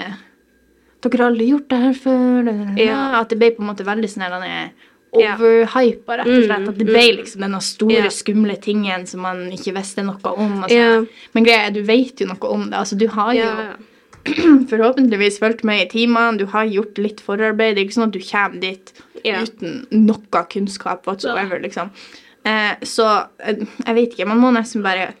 [1.01, 2.49] Dere har aldri gjort det her før.
[2.77, 3.01] Ja.
[3.19, 4.37] At det ble på en måte veldig sånn
[5.11, 6.61] overhypa, rett og slett.
[6.61, 8.13] Mm, At det ble liksom denne store, yeah.
[8.13, 10.61] skumle tingen som man ikke visste noe om.
[10.63, 10.77] Altså.
[10.77, 11.23] Yeah.
[11.35, 12.77] Men greia du vet jo noe om det.
[12.79, 13.71] Altså, du har jo ja.
[14.71, 17.75] forhåpentligvis fulgt med i timene, du har gjort litt forarbeid.
[17.75, 18.93] Det er ikke sånn at du kommer dit
[19.27, 19.41] Ja.
[19.45, 21.91] uten noe kunnskap whatsoever, liksom.
[22.43, 23.07] Eh, så
[23.43, 25.11] eh, jeg vet ikke, man må nesten bare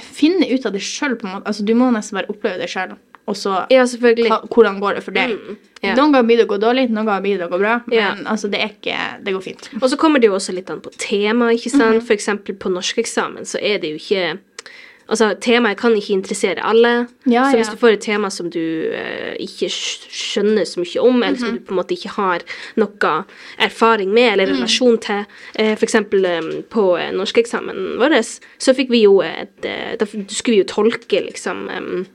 [0.00, 1.48] finne ut av det sjøl, på en måte.
[1.48, 5.04] Altså, du må nesten bare oppleve det sjøl, og så ja, hva, hvordan går det
[5.06, 5.32] for deg.
[5.32, 5.96] Mm, yeah.
[5.96, 7.96] Noen ganger blir det å gå dårlig, noen ganger blir det å gå bra, men
[7.96, 8.24] yeah.
[8.30, 9.70] altså, det ikke Det går fint.
[9.80, 12.00] Og så kommer det jo også litt an på tema, ikke sant.
[12.00, 12.04] Mhm.
[12.04, 14.26] For eksempel på norskeksamen så er det jo ikke
[15.08, 17.08] Altså, temaet kan ikke interessere alle.
[17.26, 17.74] Ja, så hvis ja.
[17.74, 18.60] du får et tema som du
[18.94, 21.40] eh, ikke skjønner så mye om, eller Mhm.
[21.44, 22.40] som du på en måte ikke har
[22.76, 23.24] noe
[23.58, 24.56] erfaring med eller Mhm.
[24.56, 28.16] relasjon til, eh, eksempel eh, på eh, norskeksamen vår,
[28.58, 32.06] så fikk vi jo et eh, Da skulle vi jo tolke, liksom um,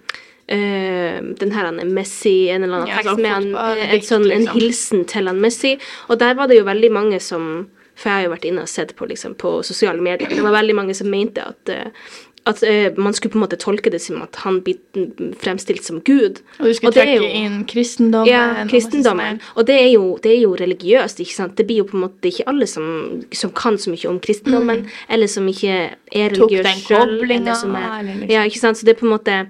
[0.52, 4.00] Uh, den her han er Messi, en eller annen Ja, tekst med han, en, eh,
[4.02, 4.56] sånn, en liksom.
[4.60, 5.76] hilsen til han Messi.
[6.10, 8.68] Og der var det jo veldig mange som For jeg har jo vært inne og
[8.72, 10.30] sett på, liksom, på sosiale medier.
[10.30, 11.92] Det var veldig mange som mente at, eh,
[12.50, 14.78] at eh, man skulle på en måte tolke det som at han blir
[15.40, 16.42] fremstilt som Gud.
[16.60, 18.28] Og du skulle det er trekke jo- inn kristendommen.
[18.32, 19.40] Ja, kristendommen.
[19.56, 21.56] Og det er, jo, det er jo religiøst, ikke sant.
[21.56, 22.90] Det blir jo på en måte ikke alle som,
[23.32, 25.78] som kan så mye om kristendommen, eller som ikke
[26.12, 26.36] er Mm.
[26.40, 28.30] Tok den koblinga, eller liksom.
[28.30, 28.78] Ja, ikke sant.
[28.78, 29.48] Så det er på en måte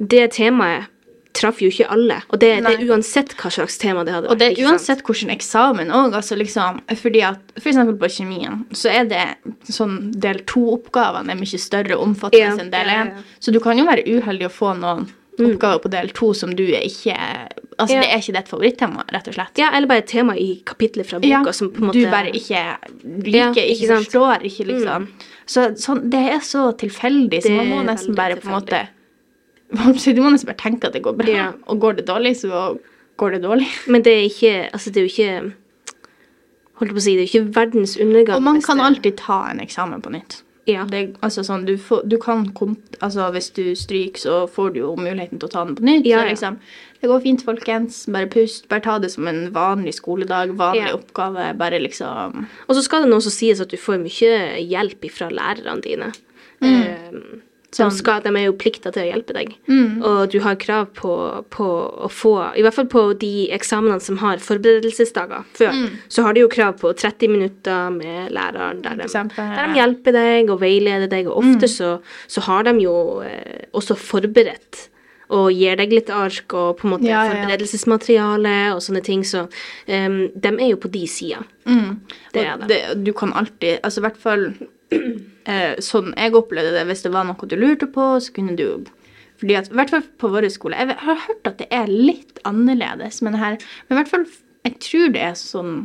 [0.00, 0.89] Det temaet
[1.32, 2.16] traff jo ikke alle.
[2.30, 4.32] Og det, det er uansett hva slags tema det hadde vært.
[4.34, 8.64] Og det er uansett hvilken eksamen òg, altså liksom Fordi at for eksempel på kjemien,
[8.72, 9.24] så er det
[9.70, 13.14] sånn del to-oppgavene er mye større og omfattende Ja, enn del én.
[13.38, 15.08] Så du kan jo være uheldig å få noen
[15.40, 17.16] oppgaver på del to som du er ikke
[17.80, 18.00] Altså, Ja.
[18.02, 19.56] det er ikke ditt favorittema, rett og slett.
[19.56, 22.10] Ja, eller bare et tema i kapitlet fra boka Ja, som på en måte du
[22.12, 22.60] bare ikke
[23.24, 23.88] liker, Ja, ikke, ikke?
[23.88, 24.04] Mm.
[24.04, 25.06] forstår, ikke liksom.
[25.46, 28.88] Så sånn, det er så tilfeldig, så man må nesten bare på en tilfeldig.
[29.70, 31.48] Du må nesten bare tenke at det går bra, Ja.
[31.70, 32.78] og går det dårlig, så
[33.18, 33.68] går det dårlig.
[33.92, 35.52] Men det er ikke Altså, det er jo ikke
[36.80, 38.36] Holdt på å si, det er jo ikke verdens undergang.
[38.38, 40.42] Og man kan det- alltid ta en eksamen på nytt.
[40.66, 40.84] Ja.
[40.88, 42.46] Det, altså sånn, du, får, du kan
[43.00, 46.06] altså Hvis du stryker, så får du jo muligheten til å ta den på nytt.
[46.06, 46.30] Ja, så ja.
[46.30, 46.58] liksom,
[47.00, 48.06] det går fint, folkens.
[48.12, 48.68] Bare pust.
[48.68, 51.50] Bare ta det som en vanlig skoledag, vanlig oppgave.
[51.58, 55.28] Bare liksom Og så skal det nå også sies at du får mye hjelp fra
[55.28, 56.12] lærerne dine.
[56.60, 56.82] Mm.
[56.82, 57.92] de, Sånn.
[57.94, 59.52] skal, de er jo plikta til å hjelpe deg.
[59.70, 60.02] Mm.
[60.02, 61.66] Og du har krav på, på
[62.02, 65.90] å få I hvert fall på de eksamenene som har forberedelsesdager før, Mm.
[66.08, 69.78] så har de jo krav på 30 minutter med læreren der de, eksempel, der de
[69.78, 71.28] hjelper deg og veileder deg.
[71.28, 71.54] Og Mm.
[71.54, 74.88] ofte så, så har de jo eh, også forberedt
[75.30, 77.46] og gir deg litt ark og på en måte Ja, ja, ja.
[77.46, 79.22] forberedelsesmateriale og sånne ting.
[79.22, 79.44] Så
[79.86, 81.44] um, de er jo på de sida.
[81.66, 82.00] Mm.
[82.34, 82.68] Det er det.
[82.68, 83.04] det.
[83.04, 84.48] Du kan alltid Altså i hvert fall
[85.90, 88.64] sånn jeg opplevde det, hvis det var noe du lurte på, så kunne du
[89.40, 92.42] fordi at, i hvert fall på vår skole Jeg har hørt at det er litt
[92.48, 93.56] annerledes men, her.
[93.88, 94.26] Men i hvert fall
[94.66, 95.78] Jeg tror det er sånn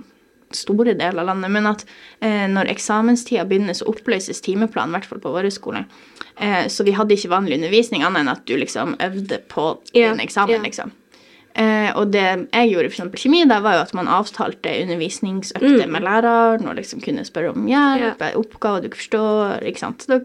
[0.56, 1.82] store deler av landet, men at
[2.24, 5.82] eh, når eksamenstida begynner, så oppløses timeplanen, i hvert fall på vår skole.
[6.38, 9.66] Eh, så vi hadde ikke vanlig undervisning, annet enn at du liksom øvde på
[9.98, 10.62] Ja, din eksamen, ja.
[10.64, 10.94] liksom.
[11.56, 15.86] Eh, og det jeg gjorde for eksempel kjemi, da var jo at man avtalte undervisningsøkter
[15.88, 18.36] med læreren og liksom kunne spørre om hjelp, yeah.
[18.36, 20.04] oppgaver du ikke forstår, ikke sant.
[20.12, 20.20] Da,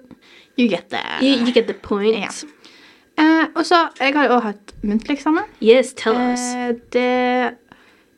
[0.58, 2.18] you get the You, you get the point.
[2.18, 2.32] Ja.
[3.22, 5.46] eh, Og så, jeg har jo også hatt muntlig eksamen.
[5.62, 6.42] Yes, tell us.
[6.54, 7.54] Eh, det,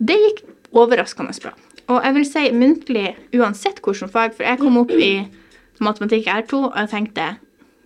[0.01, 1.53] det gikk overraskende bra.
[1.93, 5.13] Og jeg vil si muntlig uansett hvilket fag, for jeg kom opp i
[5.83, 7.35] matematikk R2, og jeg tenkte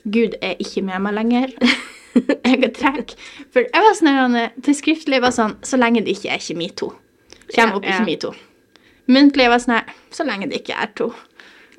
[0.06, 1.54] Gud er ikke med meg lenger.
[2.46, 3.16] jeg er trekk.
[3.52, 6.92] For jeg var sånn til skriftlig var sånn Så lenge det ikke er kjemi to.
[7.52, 8.32] Kjem opp i kjemi to.
[9.12, 11.10] Muntlig var sånn Så lenge det ikke er to.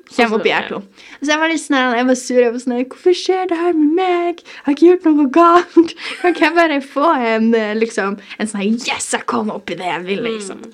[0.08, 1.08] Kjem opp i Altså, R2.
[1.20, 2.38] Så jeg var litt sånn jeg var sur.
[2.40, 4.44] Jeg var sånn Hvorfor skjer det her med meg?
[4.44, 5.96] Jeg har ikke gjort noe galt.
[6.22, 9.90] Kan jeg bare få en eh, liksom En sånn Yes, jeg kom opp i det
[9.90, 10.64] jeg ville, liksom.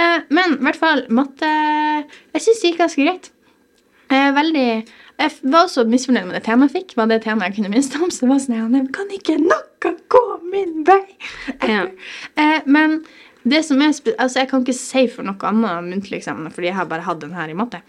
[0.00, 3.30] Eh, men i hvert fall matte Jeg syns det gikk ganske greit.
[4.10, 4.68] Eh, veldig
[5.20, 6.94] Jeg var også misfornøyd med det temaet jeg fikk.
[6.96, 8.08] Var det temaet jeg kunne minst om.
[8.10, 11.02] Så det var sånn jeg «Nei, Kan ikke noe gå min vei?
[11.68, 11.84] Ja.
[12.40, 13.02] Eh, men
[13.44, 16.76] det som er altså Jeg kan ikke si for noe annet muntlig eksamen, fordi jeg
[16.78, 17.80] har bare hatt den her i matte.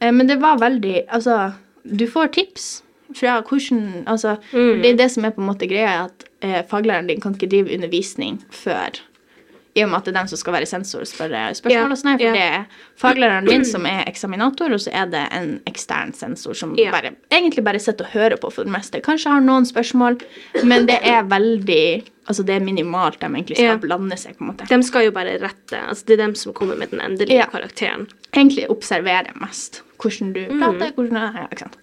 [0.00, 1.52] Eh, men det var veldig Altså,
[1.84, 2.68] du får tips
[3.14, 4.82] fra hvordan Altså, Mm.
[4.82, 7.50] det er det som er på en måte greia, at eh, faglæreren din kan ikke
[7.50, 8.98] drive undervisning før
[9.80, 11.94] i og med at det er dem som skal være sensor spørre spørsmål.
[11.96, 12.64] Og sånn her, for det er
[13.00, 17.64] faglæreren min som er eksaminator, og så er det en ekstern sensor som bare, egentlig
[17.66, 19.00] bare sitter og hører på for det meste.
[19.04, 20.20] Kanskje har noen spørsmål,
[20.64, 21.84] men det er veldig
[22.30, 23.76] Altså det er minimalt de egentlig skal Ja.
[23.82, 24.66] blande seg, på en måte.
[24.68, 25.74] De skal jo bare rette.
[25.88, 27.46] Altså, det er dem som kommer med den endelige Ja.
[27.50, 28.06] karakteren.
[28.32, 30.60] Egentlig observere mest hvordan du Mm.
[30.62, 30.92] prater.
[30.94, 31.76] hvordan ja, ikke sant.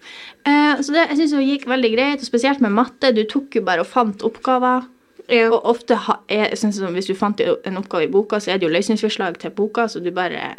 [0.46, 3.12] Eh, så det, jeg synes det gikk veldig greit, og spesielt med matte.
[3.14, 4.86] Du tok jo bare og fant oppgaver.
[5.28, 5.50] Ja.
[5.52, 8.58] Og ofte ha, er, sånn sånn, Hvis du fant en oppgave i boka, så er
[8.58, 10.54] det jo løsningsforslag til boka, så du bare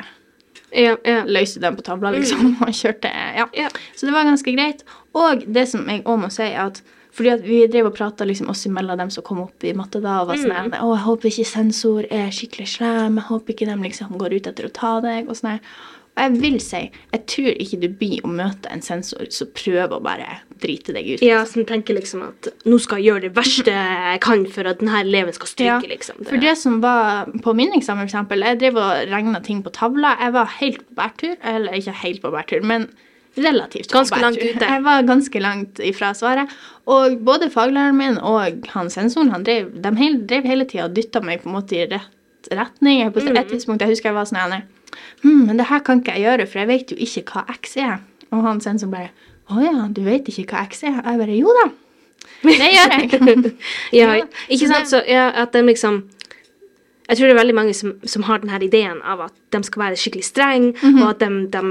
[0.70, 1.24] Ja, ja.
[1.26, 3.48] løste den på tavla, liksom, og kjørte ja.
[3.58, 3.70] Ja.
[3.96, 4.86] Så det var ganske greit.
[5.18, 6.84] Og det som jeg òg må si, er at
[7.20, 10.00] fordi at vi drev og prata liksom oss imellom dem som kom opp i matte
[10.00, 10.76] da, og var sånn Mm.
[10.78, 14.48] Å, jeg håper ikke sensor er skikkelig slem, jeg håper ikke de liksom går ut
[14.48, 15.58] etter å ta deg, og sånn.
[16.20, 16.82] Og jeg vil si,
[17.14, 20.28] jeg tror ikke du blir å møte en sensor som prøver å bare
[20.60, 21.22] drite deg ut.
[21.24, 24.82] Ja, som tenker liksom at nå skal jeg gjøre det verste jeg kan for at
[24.84, 26.26] denne eleven skal Ja, stryke, liksom.
[26.28, 30.18] For det som var på min eksamen, eksempel, jeg drev og regna ting på tavla.
[30.20, 32.90] Jeg var helt på bærtur, eller ikke helt på bærtur, men
[33.40, 34.66] relativt Ganske langt ute.
[34.66, 36.52] Jeg var ganske langt ifra svaret.
[36.90, 41.22] Og både faglæreren min og han sensoren han drev, de drev hele tida og dytta
[41.24, 42.16] meg på en måte i rett
[42.52, 43.12] retning.
[43.14, 43.38] På Mm.
[43.38, 44.64] et tidspunkt, jeg husker jeg var sånn
[45.24, 47.78] hm, men det her kan ikke jeg gjøre, for jeg vet jo ikke hva X
[47.78, 47.98] er.
[48.32, 49.10] Og han sensor bare
[49.50, 51.00] Å ja, du vet ikke hva X er?
[51.02, 51.68] Jeg bare Jo da.
[52.44, 53.54] Det gjør jeg.
[54.00, 54.14] Ja,
[54.48, 54.88] ikke sant?
[54.92, 56.04] Så ja, at de liksom
[57.10, 59.82] Jeg tror det er veldig mange som, som har denne ideen av at de skal
[59.82, 61.62] være skikkelig strenge, og at de, de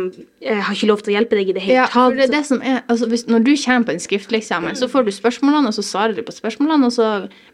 [0.42, 2.16] eh, har ikke lov til å hjelpe deg i det hele Ja, tatt.
[2.18, 5.06] det det som er, altså hvis, Når du kommer på en skriftlig eksamen, så får
[5.06, 6.90] du spørsmålene, og så svarer du på spørsmålene.
[6.90, 7.06] Så,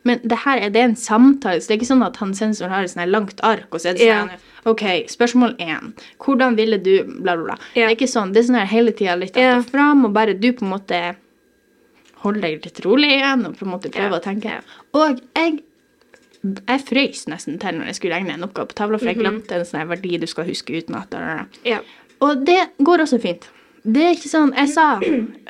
[0.09, 2.73] men det her er det en samtale, så det er ikke sånn at han sensoren
[2.73, 3.69] har et sånn langt ark.
[3.69, 4.25] og så er det Ja.
[4.65, 5.93] OK, spørsmål én.
[6.25, 7.59] Hvordan ville du Bla, bla, bla.
[7.75, 7.75] Yeah.
[7.75, 8.33] Det er ikke sånn.
[8.33, 10.73] Det er sånn her hele tida litt att og fram, og bare du på en
[10.73, 11.01] måte
[12.25, 14.21] holder deg litt rolig igjen og på en måte prøver yeah.
[14.21, 14.59] å tenke.
[14.97, 15.61] Og jeg
[16.45, 19.65] jeg frøys nesten til når jeg skulle regne noe på tavla, for jeg glemte en
[19.65, 21.15] sånn verdi du skal huske utenat.
[21.17, 21.79] at da.
[22.25, 23.49] Og det går også fint.
[23.85, 24.85] Det er ikke sånn Jeg sa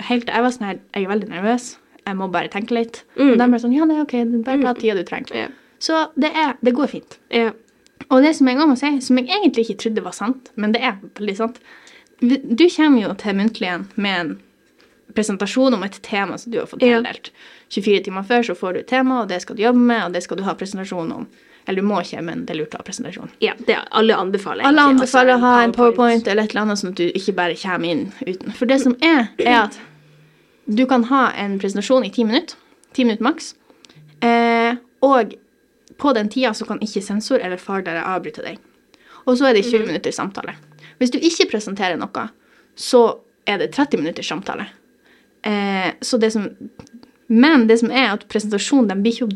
[0.08, 1.66] helt Jeg var sånn her Jeg er veldig nervøs.
[2.02, 3.04] Jeg må bare tenke litt.
[3.14, 4.14] Og de bare sånn Ja, det er OK.
[4.46, 5.52] Bare ta tida du trenger.
[5.78, 7.18] Så det er Det går fint.
[7.30, 7.52] Ja.
[8.10, 10.74] Og det som jeg òg må si, som jeg egentlig ikke trodde var sant, men
[10.74, 11.60] det er veldig sant
[12.20, 14.34] Du kommer jo til muntligen med en
[15.14, 17.00] presentasjon om et tema som du har fått Ja.
[17.74, 20.12] 24 timer før så får du et tema, og det skal du jobbe med, og
[20.14, 21.26] det skal du ha presentasjon om.
[21.66, 23.30] Eller du må ikke, men det er lurt å ha presentasjon.
[23.40, 26.78] ja det, alle anbefaler Alle anbefaler altså, å ha en PowerPoint eller et eller annet,
[26.78, 28.52] sånn at du ikke bare kommer inn uten.
[28.52, 29.80] For det som er, er at
[30.66, 32.56] du kan ha en presentasjon i ti minutter.
[32.94, 33.54] Ti minutter maks.
[34.24, 35.34] Eh, og
[36.00, 38.58] på den tida så kan ikke sensor eller faglærer avbryte deg.
[39.24, 40.56] Og så er det 20 minutter samtale.
[40.98, 42.28] Hvis du ikke presenterer noe,
[42.74, 43.02] så
[43.48, 44.66] er det 30 minutters samtale.
[45.44, 46.48] Eh, så det som,
[47.26, 49.34] men det som er at presentasjonen den blir ikke å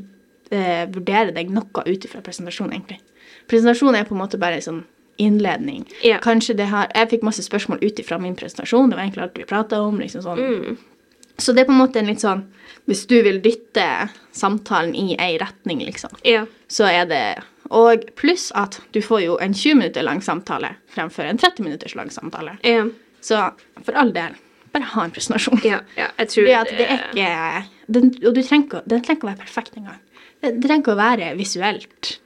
[0.57, 3.01] eh, vurdere deg noe ut ifra presentasjonen, egentlig.
[3.49, 4.85] Presentasjon er på en måte bare en sånn
[5.19, 5.83] innledning.
[6.07, 6.21] Ja.
[6.23, 8.91] Kanskje det her Jeg fikk masse spørsmål ut ifra min presentasjon.
[8.91, 9.99] Det var egentlig alt vi prata om.
[10.01, 10.39] liksom sånn.
[10.39, 10.77] Mm.
[11.39, 12.45] Så det er på en måte en litt sånn
[12.89, 16.47] Hvis du vil dytte samtalen i ei retning, liksom, Ja.
[16.69, 17.23] så er det
[17.71, 21.95] Og pluss at du får jo en 20 minutter lang samtale fremfor en 30 minutters
[21.95, 22.57] lang samtale.
[22.65, 22.87] Ja.
[23.21, 23.53] Så
[23.85, 24.35] for all del,
[24.73, 25.61] bare ha en presentasjon.
[25.65, 25.81] ja.
[25.97, 26.09] ja.
[26.19, 29.43] Jeg tror det, det er ikke den, Og du trenger den trenger ikke å være
[29.45, 29.99] perfekt engang.
[30.41, 32.19] Det trenger ikke å være visuelt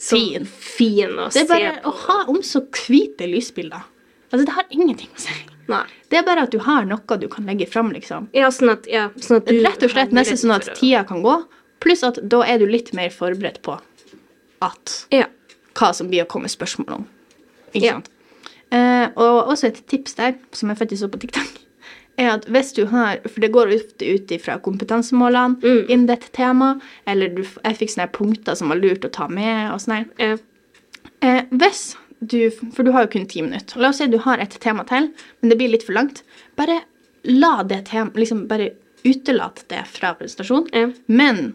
[0.00, 0.46] fin.
[0.46, 1.52] fin å se på.
[1.52, 3.84] Det er bare å ha om så hvite lysbilder.
[4.30, 5.36] Altså, det har ingenting å si.
[5.68, 5.82] Nei.
[6.08, 8.28] Det er bare at du har noe du kan legge fram, liksom.
[8.32, 11.34] Ja, sånn at, ja, sånn at Rett og slett nesten sånn at tida kan gå,
[11.84, 13.78] pluss at da er du litt mer forberedt på
[14.64, 15.26] at Ja.
[15.74, 17.06] hva som blir å komme spørsmål om.
[17.74, 18.08] Ikke sant?
[18.72, 21.60] Eh, og også et tips der, som jeg faktisk så på TikTok,
[22.18, 25.84] er at hvis du har For det går ofte ut ifra kompetansemålene Mm.
[25.88, 29.70] innen dette temaet, eller du, jeg fikk sånne punkter som var lurt å ta med,
[29.72, 30.38] og sånn her.
[31.22, 33.78] Eh, hvis du For du har jo kun ti minutter.
[33.80, 36.22] La oss si du har et tema til, men det blir litt for langt.
[36.58, 36.80] Bare
[37.24, 38.70] la det tema Liksom bare
[39.06, 40.88] utelat det fra presentasjonen, Ja.
[41.06, 41.54] men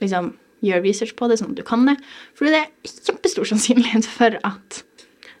[0.00, 1.96] liksom gjør research på det, sånn at du kan det.
[2.34, 4.82] For det er kjempestor sannsynlighet for at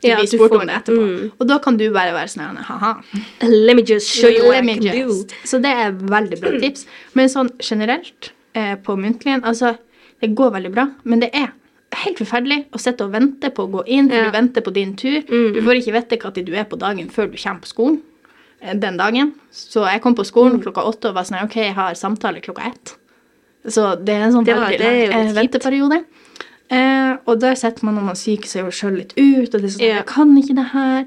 [0.02, 1.02] du Ja, blir spurt om det etterpå.
[1.02, 1.32] Mm.
[1.38, 3.02] Og da kan du bare være sånn ha-ha.
[3.42, 5.24] Let me just show you what I can do.
[5.44, 6.86] Så det er veldig bra tips.
[7.14, 9.76] Men sånn generelt eh, på muntligen, altså
[10.22, 11.52] det går veldig bra, men det er
[12.04, 14.30] helt forferdelig å sitte og vente på å gå inn, for Ja.
[14.30, 15.22] du venter på din tur.
[15.28, 15.52] Mm.
[15.54, 18.00] Du får ikke vite når du er på dagen før du kommer på skolen
[18.62, 19.32] eh, den dagen.
[19.50, 20.62] Så jeg kom på skolen Mm.
[20.64, 22.96] klokka åtte og var sånn OK, jeg har samtale klokka ett.
[23.66, 26.04] Så det er en sånn Det var- veldig er lang eh, venteperiode.
[26.70, 29.74] Eh, og der setter man når man psyker seg sjøl litt ut, og det er
[29.76, 29.96] sånn Ja.
[29.96, 31.04] Jeg kan ikke det her.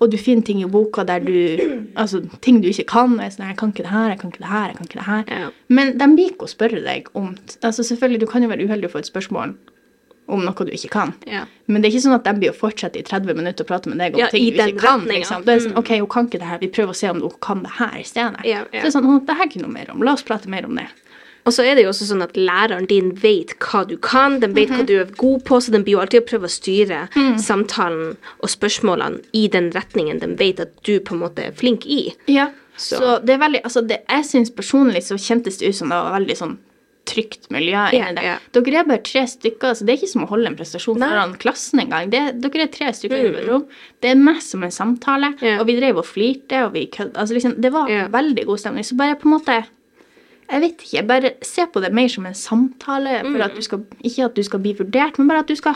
[0.00, 3.14] Og du finner ting i boka der du Altså ting du ikke kan.
[3.14, 4.76] Og jeg er sånn, jeg kan ikke det her, jeg kan ikke det her, jeg
[4.76, 5.24] kan ikke det her.
[5.28, 5.50] Ja.
[5.68, 7.34] Men de liker å spørre deg om
[7.64, 9.56] altså Selvfølgelig, du kan jo være uheldig å få et spørsmål
[10.28, 11.14] om noe du ikke kan.
[11.26, 11.46] Ja.
[11.66, 13.88] Men det er ikke sånn at de blir å fortsette i 30 minutter å prate
[13.88, 15.06] med deg om Ja, ting du ikke kan.
[15.08, 15.44] Liksom.
[15.44, 15.78] Det er sånn, Mm.
[15.78, 17.96] OK, hun kan ikke det her, vi prøver å se om hun kan det her
[17.98, 18.44] i stedet.
[18.44, 18.64] Ja.
[18.64, 20.02] Så det er sånn, «Å, det her kunne hun mer om.
[20.02, 20.86] La oss prate mer om det.
[21.46, 24.52] Og så er det jo også sånn at læreren din vet hva du kan, den
[24.52, 27.08] vet hva du er god på, så den blir jo alltid å prøve å styre
[27.40, 31.86] samtalen og spørsmålene i den retningen den vet at du på en måte er flink
[31.86, 32.12] i.
[32.28, 35.74] Ja, så, Så- det er veldig, altså det, jeg synes personlig så kjentes det ut
[35.74, 36.58] som det var veldig sånn
[37.08, 38.24] trygt miljø inni det.
[38.26, 38.38] Yeah.
[38.52, 41.08] Dere er bare tre stykker, så det er ikke som å holde en prestasjon Nei.
[41.08, 42.10] foran klassen engang.
[42.12, 43.38] Dere er tre stykker i Mm.
[43.40, 43.64] et rom.
[44.00, 45.58] Det er mest som en samtale, yeah.
[45.60, 47.16] og vi drev og flirte, og vi kødda.
[47.16, 48.08] Altså, liksom, det var yeah.
[48.12, 48.84] veldig god stemning.
[48.84, 49.64] Så bare på en måte
[50.50, 53.42] jeg vet ikke, bare se på det mer som en samtale, for Mm.
[53.44, 55.74] at du skal, ikke at du skal bli vurdert, men bare at du skal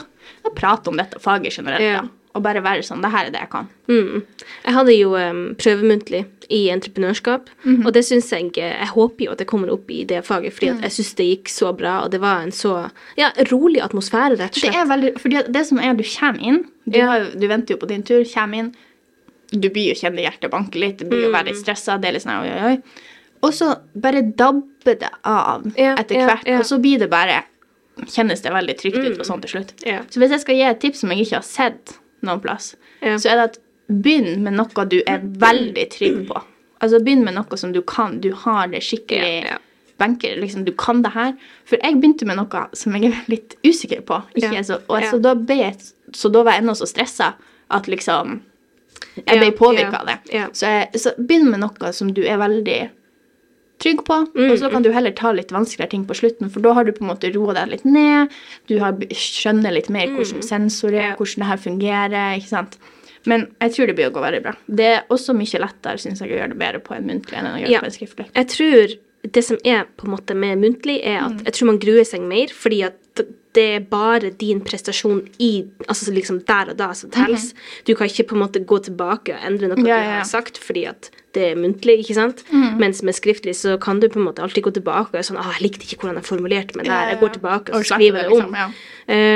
[0.56, 1.80] prate om dette faget generelt.
[1.80, 2.08] Da.
[2.34, 3.66] Og bare være sånn, det her er det jeg kan.
[3.88, 4.22] Mm.
[4.64, 7.84] Jeg hadde jo um, prøvemuntlig i entreprenørskap, Mhm.
[7.86, 10.70] og det syns jeg Jeg håper jo at det kommer opp i det faget, fordi
[10.72, 10.80] Mm.
[10.82, 14.56] jeg syns det gikk så bra, og det var en så ja, rolig atmosfære, rett
[14.56, 14.72] og slett.
[14.72, 17.06] Det er veldig, fordi det som er, du kommer inn, du, Ja.
[17.06, 18.74] har, du venter jo på din tur, kommer inn,
[19.52, 21.44] du blir jo kjenne hjertet banke litt, du blir jo Mm.
[21.44, 22.82] veldig stressa, det er litt sånn oi, oi, oi.
[23.42, 27.44] Og så bare dabber det av Ja, etter hvert, og så blir det bare,
[28.06, 29.72] kjennes det veldig trygt ut og sånn til slutt.
[29.84, 30.00] Ja.
[30.08, 33.16] Så hvis jeg skal gi et tips som jeg ikke har sett noen plass, Ja.
[33.18, 33.58] så er det at
[33.92, 36.42] begynn med noe du er veldig trygg på.
[36.82, 39.58] Altså begynn med noe som du kan, du har det skikkelig Ja, ja.
[39.98, 41.34] benker, liksom, du kan det her.
[41.68, 44.22] For jeg begynte med noe som jeg er litt usikker på.
[44.34, 45.76] Ikke så, og så, da jeg,
[46.14, 47.34] så da var jeg ennå så stressa
[47.70, 48.40] at liksom
[49.26, 50.18] Jeg ble påvirka av det.
[50.56, 52.80] Så, jeg, så begynn med noe som du er veldig
[53.82, 56.60] trygg på, Mm, og så kan du heller ta litt vanskeligere ting på slutten, for
[56.64, 58.30] da har du på en måte roa deg litt ned,
[58.70, 61.16] du har skjønner litt mer hvordan Mm.
[61.18, 62.78] Hvordan det her fungerer, ikke sant.
[63.26, 64.52] Men jeg tror det blir å gå veldig bra.
[64.68, 67.46] Det er også mye lettere, synes jeg, å gjøre det bedre på en muntlig enn
[67.46, 67.80] å gjøre Ja.
[67.80, 68.26] det på en skriftlig.
[68.34, 68.98] Jeg tror
[69.32, 71.26] det som er på en måte med muntlig, er Mm.
[71.38, 72.94] at jeg tror man gruer seg mer, fordi at
[73.54, 77.50] det er bare din prestasjon i Altså liksom der og da som telles.
[77.86, 79.86] Du kan ikke på en måte gå tilbake og endre noe Mhm.
[79.86, 80.24] Ja, du har ja.
[80.24, 82.44] sagt, fordi at det er muntlig, ikke sant?
[82.52, 82.78] Mm.
[82.78, 85.52] Mens med skriftlig så kan du på en måte alltid gå tilbake og sånn ah,
[85.52, 88.22] 'Jeg likte ikke hvordan jeg formulerte meg der.' Ja, Jeg går tilbake og, Og skriver
[88.22, 88.38] det, om.
[88.38, 88.68] liksom, ja.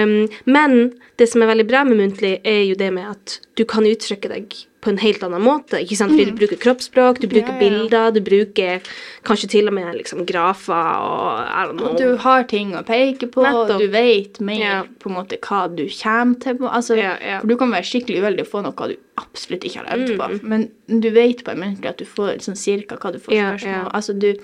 [0.04, 3.64] Um, men det som er veldig bra med muntlig, er jo det med at du
[3.64, 4.52] kan uttrykke deg
[4.86, 5.80] på en helt annen måte.
[5.82, 6.12] ikke sant?
[6.14, 7.60] Fordi du bruker kroppsspråk, du bruker Mm.
[7.60, 8.80] Ja, ja, bilder, du bruker
[9.26, 10.72] kanskje til og med liksom grafer
[11.02, 11.90] og er det noe.
[11.90, 14.82] Og du har ting å peke på, og du vet mer Ja.
[15.00, 16.56] på en måte hva du kommer til.
[16.70, 16.94] Altså.
[17.40, 20.18] For du kan være skikkelig uheldig og få noe du absolutt ikke har øvd Mm.
[20.18, 20.42] på.
[20.44, 20.70] Men
[21.00, 23.90] du vet på en måte at du får sånn cirka hva du får spørsmål ja.
[23.92, 24.34] Altså, du,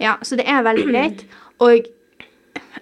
[0.00, 1.24] ja, så det er veldig greit.
[1.60, 1.84] Og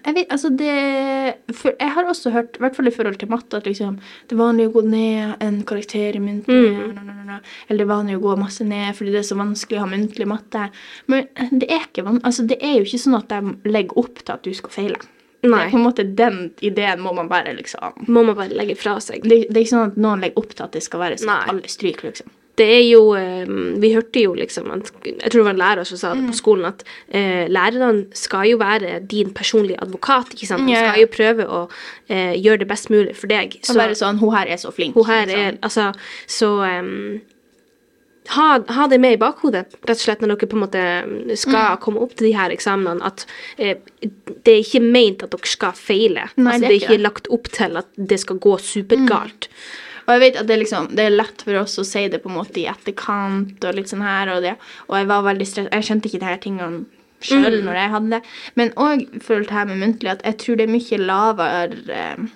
[0.05, 3.29] jeg vet, altså det for Jeg har også hørt, i hvert fall i forhold til
[3.29, 6.57] matte, at liksom det er vanlig å gå ned en karakter i muntlig.
[6.79, 7.29] Mm.
[7.67, 9.91] Eller det er vanlig å gå masse ned fordi det er så vanskelig å ha
[9.91, 10.69] muntlig matte.
[11.11, 14.21] Men det er ikke van altså, det er jo ikke sånn at de legger opp
[14.23, 15.01] til at du skal feile.
[15.39, 15.69] Nei.
[15.71, 19.23] på en måte Den ideen må man bare liksom Må man bare legge fra seg.
[19.23, 21.31] Det, det er ikke sånn at noen legger opp til at det skal være sånn
[21.31, 22.33] at alle stryker, liksom.
[22.59, 23.47] Det er jo eh,
[23.79, 24.67] Vi hørte jo liksom
[25.05, 26.29] Jeg tror det var en lærer som sa det Mm.
[26.31, 26.83] på skolen, at
[27.15, 30.33] eh, lærerne skal jo være din personlige advokat.
[30.35, 30.67] ikke sant?
[30.67, 31.61] De skal jo prøve å
[32.09, 33.59] eh, gjøre det best mulig for deg.
[33.63, 34.95] Så bare sånn Hun her er så flink.
[34.99, 35.39] Hun her liksom.
[35.39, 35.93] er Altså,
[36.27, 37.21] så em,
[38.35, 41.77] ha, ha det med i bakhodet, rett og slett, når dere på en måte skal
[41.77, 41.79] Mm.
[41.81, 43.25] komme opp til de her eksamenene, at
[43.57, 43.75] eh,
[44.43, 46.27] det er ikke meint at dere skal feile.
[46.37, 47.05] Nei, altså, det er ikke det.
[47.07, 49.47] lagt opp til at det skal gå supergalt.
[50.09, 52.31] Og jeg vet at det liksom, det er lett for oss å si det på
[52.31, 54.55] en måte i etterkant og litt sånn her og det.
[54.89, 55.67] Og jeg var veldig stress.
[55.69, 56.79] Jeg skjønte ikke de her tingene
[57.21, 58.21] sjøl når jeg hadde det.
[58.57, 62.27] Men òg det her med muntlig, at jeg tror det er mye lavere eh,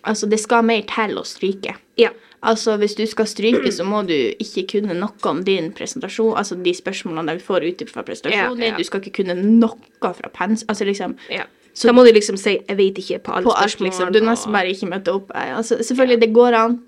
[0.00, 1.74] Altså, det skal mer til å stryke.
[2.00, 2.08] Ja.
[2.40, 6.56] Altså, Hvis du skal stryke, så må du ikke kunne noe om din presentasjon, altså
[6.56, 8.78] de spørsmålene vi får ut fra presentasjonen Ja, ja.
[8.80, 10.64] Du skal ikke kunne noe fra pens...
[10.72, 11.44] Altså liksom ja.
[11.74, 13.86] Så- da må du liksom si 'jeg vet ikke' på alle på spørsmål.
[13.86, 14.12] liksom.
[14.12, 15.30] Du nesten bare ikke møter opp.
[15.34, 16.80] Altså, selvfølgelig, det går an,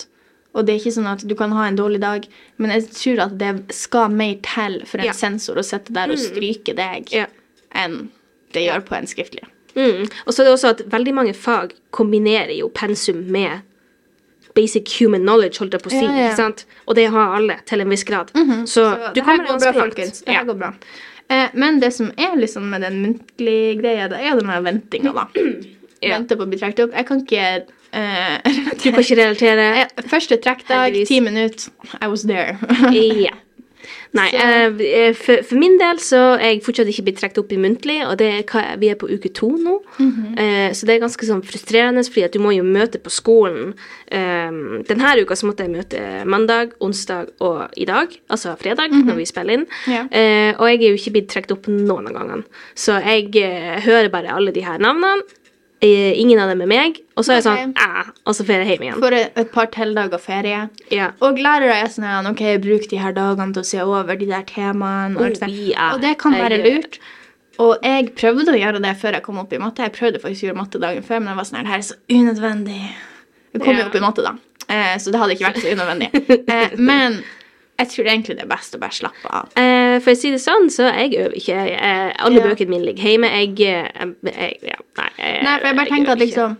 [0.54, 2.26] og det er ikke sånn at du kan ha en dårlig dag,
[2.58, 5.12] men jeg tror at det skal mer til for en Ja.
[5.12, 7.26] sensor å sitte der og stryke deg Ja.
[7.74, 8.10] enn
[8.52, 9.44] det gjør på en skriftlig.
[9.74, 10.04] Mm.
[10.26, 13.62] Og så er det også at veldig mange fag kombinerer jo pensum med
[14.54, 16.04] basic human knowledge, holdt jeg på å si.
[16.04, 16.50] Ja, ja.
[16.86, 18.30] Og det har alle til en viss grad.
[18.34, 19.94] Så, Så du kommer ganske langt.
[19.94, 20.22] folkens.
[20.24, 20.74] Det her går bra.
[21.30, 25.26] Eh, men det som er liksom med den muntlige greia, det er den ventinga, da.
[26.02, 26.18] Ja.
[26.18, 26.92] Vente på å bli trukket opp.
[26.92, 28.38] Jeg kan ikke eh,
[28.82, 29.70] Du kan ikke relatere?
[29.84, 31.70] Eh, Første trekkdag, ti minutter.
[32.00, 32.58] I was there.
[32.92, 33.30] Ja.
[34.14, 37.52] Nei, Så- eh, for, for min del så er jeg fortsatt ikke blitt trukket opp
[37.52, 39.78] i muntlig, og det er, vi er på uke to nå.
[39.98, 40.38] Mhm.
[40.38, 43.72] eh, så det er ganske sånn frustrerende, fordi at du må jo møte på skolen.
[44.12, 44.52] Eh,
[44.86, 49.24] denne uka så måtte jeg møte mandag, onsdag og i dag, altså fredag, når vi
[49.32, 49.66] spiller inn.
[49.88, 50.04] Ja.
[50.12, 52.44] Eh, og jeg er jo ikke blitt trukket opp noen av gangene.
[52.76, 55.24] Så jeg eh, hører bare alle de her navnene.
[55.82, 57.00] Eh, ingen av dem er meg.
[57.18, 58.10] Og så er jeg sånn Ok.
[58.30, 59.00] Og så får jeg hjem igjen.
[59.02, 60.60] For et, par tildager ferie.
[60.94, 61.08] Ja.
[61.20, 64.44] Og lærere er sånn ok, bruk de her dagene til å se over de der
[64.46, 65.18] temaene.
[65.18, 65.88] Og, Oh, ja.
[65.96, 67.00] og det kan være lurt.
[67.58, 69.82] Og jeg prøvde å gjøre det før jeg kom opp i matte.
[69.84, 71.82] Jeg prøvde faktisk å gjøre matte dagen før, men jeg var sånn her, det her
[71.82, 72.80] er så unødvendig.
[73.52, 73.86] Jeg kom jo Ja.
[73.90, 74.32] opp i matte da,
[74.72, 76.08] eh, så det hadde ikke vært så unødvendig.
[76.52, 77.18] Eh, men
[77.78, 79.50] jeg tror egentlig det er best å bare slappe av.
[79.58, 81.54] Eh, for å si det sånn, så jeg øver ikke.
[81.54, 82.46] Jeg, jeg, alle Ja.
[82.48, 83.28] bøkene mine ligger hjemme.
[83.30, 86.56] Jeg, jeg, jeg ja, Nei, jeg, Nei, for jeg bare tenker at liksom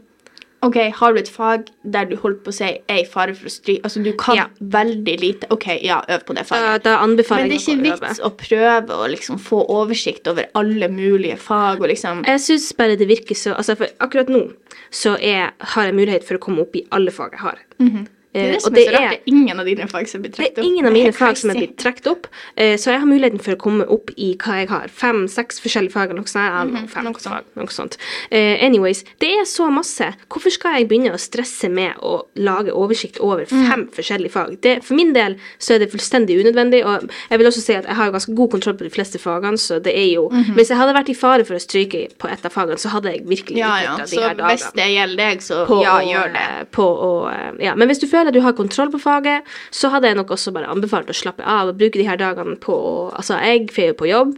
[0.63, 3.47] OK, har du et fag der du holdt på å si er i fare for
[3.47, 4.45] å stryke Altså, du kan Ja.
[4.63, 5.47] veldig lite.
[5.51, 6.83] OK, ja, øv på det Da, faget.
[6.85, 10.87] da anbefaler Men det er ikke vits å prøve å liksom få oversikt over alle
[10.89, 14.53] mulige fag og liksom Jeg syns bare det virker så altså For akkurat nå
[14.93, 17.59] så er, har jeg mulighet for å komme opp i alle fag jeg har.
[17.81, 18.07] Mhm.
[18.33, 19.11] Det er Eh, det som er så rart.
[19.11, 21.51] Det er ingen av dine fag som blir Det er ingen av mine fag som
[21.51, 22.27] er blitt trukket opp,
[22.57, 24.89] eh, så jeg har muligheten for å komme opp i hva jeg har.
[24.89, 26.73] Fem-seks forskjellige fag, eller noe sånt.
[26.73, 27.45] noe fem Mhm, noe sånt.
[27.57, 27.97] noe sånt.
[28.33, 30.15] Uh, anyways, det er så masse.
[30.31, 33.69] Hvorfor skal jeg begynne å stresse med å lage oversikt over Mm.
[33.69, 34.61] fem forskjellige fag?
[34.63, 37.85] Det, for min del så er det fullstendig unødvendig, og jeg vil også si at
[37.85, 40.55] jeg har ganske god kontroll på de fleste fagene, så det er jo Mhm.
[40.57, 43.13] Hvis jeg hadde vært i fare for å stryke på et av fagene, så hadde
[43.13, 43.97] jeg virkelig Ja, ja.
[43.97, 46.41] utnyttet de her dagene Så hvis det gjelder deg, så på ja, å, gjør det.
[46.41, 47.75] eh, På å, eh, ja.
[47.75, 50.53] Men hvis du føler at du har kontroll på faget, så hadde jeg nok også
[50.53, 52.77] bare anbefalt å slappe av og bruke de her dagene på
[53.17, 54.37] Altså, jeg får jo på jobb,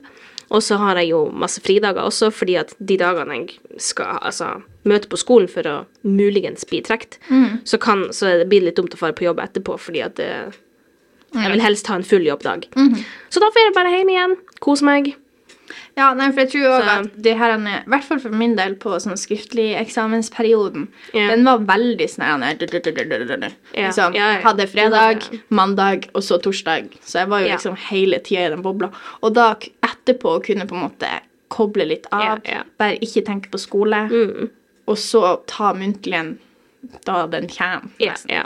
[0.51, 4.63] og så har jeg jo masse fridager også, fordi at de dagene jeg skal altså,
[4.85, 7.61] møte på skolen for å muligens bli trukket, Mm.
[7.65, 10.15] så, kan, så det blir det litt dumt å fare på jobb etterpå, fordi at
[10.21, 10.31] det,
[11.35, 12.69] jeg vil helst ha en full jobbdag.
[12.77, 13.01] Mhm.
[13.31, 15.15] Så da får jeg bare hjem igjen, kose meg.
[15.97, 18.55] Ja, nei, for jeg tror også at det her, er- i hvert fall for min
[18.57, 21.31] del på sånn skriftlig eksamensperioden, yeah.
[21.35, 22.25] den var veldig sånn
[23.75, 24.15] Liksom.
[24.45, 26.91] Hadde fredag, mandag og så torsdag.
[27.03, 28.91] Så jeg var jo liksom hele tida i den bobla.
[29.23, 31.09] Og da etterpå kunne på en måte
[31.49, 32.41] koble litt av,
[32.79, 34.51] bare ikke tenke på skole, Mm.
[34.89, 36.39] og så ta muntligen
[37.05, 37.89] da den kommer.
[38.01, 38.45] Nesten.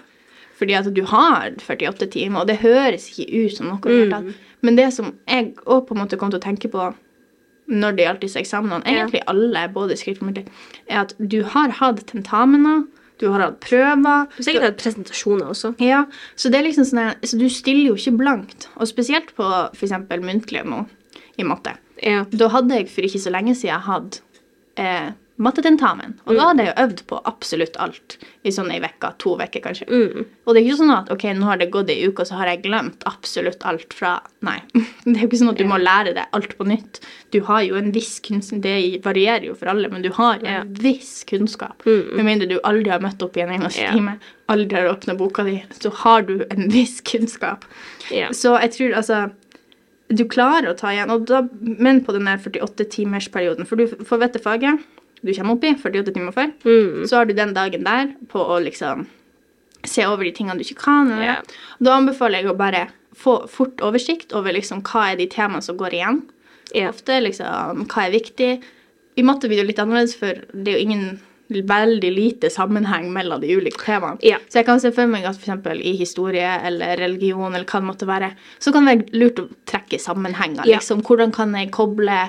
[0.58, 3.78] Fordi at du har 48 timer, og det høres ikke ut som noe.
[3.80, 4.34] Mm.
[4.62, 6.94] Men det som jeg òg kom til å tenke på
[7.68, 10.46] når det gjaldt disse eksamenene, egentlig alle, både skrift og muntlig,
[10.88, 12.86] er at du har hatt tentamener,
[13.18, 13.96] du har hatt prøver
[14.30, 15.74] Du har sikkert hatt presentasjoner også.
[15.82, 16.04] ja,
[16.36, 18.68] så det liksom sånn her- så Du stiller jo ikke blankt.
[18.76, 19.44] Og spesielt på
[19.74, 19.92] f.eks.
[20.22, 20.86] muntlig nå,
[21.36, 21.76] i matte.
[22.02, 22.24] Ja.
[22.30, 24.20] Da hadde jeg for ikke så lenge siden hatt
[24.76, 26.16] eh, mattetentamen.
[26.26, 28.16] Og da hadde jeg jo øvd på absolutt alt
[28.46, 29.86] i sånn ei uke, to uker kanskje.
[29.86, 30.24] Mm.
[30.46, 32.38] Og det er ikke sånn at ok, nå har det gått ei uke, og så
[32.40, 34.16] har jeg glemt absolutt alt fra
[34.46, 34.58] Nei.
[35.04, 37.00] Det er jo ikke sånn at du må lære deg alt på nytt.
[37.34, 40.46] Du har jo en viss kunnskap Det varierer jo for alle, men du har en
[40.46, 40.60] Ja.
[40.82, 41.82] viss kunnskap.
[41.86, 43.92] Mm, Med mindre du aldri har møtt opp i en eneste Ja.
[43.92, 44.18] time,
[44.48, 47.64] aldri har åpna boka di, så har du en viss kunnskap.
[48.10, 48.28] Ja.
[48.32, 49.30] Så jeg tror altså
[50.10, 53.66] Du klarer å ta igjen, og da, men på den 48-timersperioden.
[53.68, 54.80] For du får vite faget
[55.22, 56.52] du kommer opp i 48 timer før.
[56.64, 57.06] Mm.
[57.10, 59.06] Så har du den dagen der på å liksom
[59.86, 61.10] se over de tingene du ikke kan.
[61.22, 61.38] Ja.
[61.82, 62.88] Da anbefaler jeg å bare
[63.18, 66.20] få fort oversikt over liksom hva er de temaene som går igjen.
[66.74, 66.92] Yeah.
[66.92, 68.50] Ofte liksom hva er viktig.
[69.18, 71.08] I matte blir det jo litt annerledes, for det er jo ingen
[71.48, 74.20] veldig lite sammenheng mellom de ulike temaene.
[74.22, 74.36] Ja.
[74.52, 75.70] Så jeg kan se for meg at f.eks.
[75.80, 79.48] i historie eller religion eller hva det måtte være, så kan det være lurt å
[79.68, 80.68] trekke sammenhenger.
[80.68, 80.76] Ja.
[80.76, 82.20] Liksom, hvordan kan jeg koble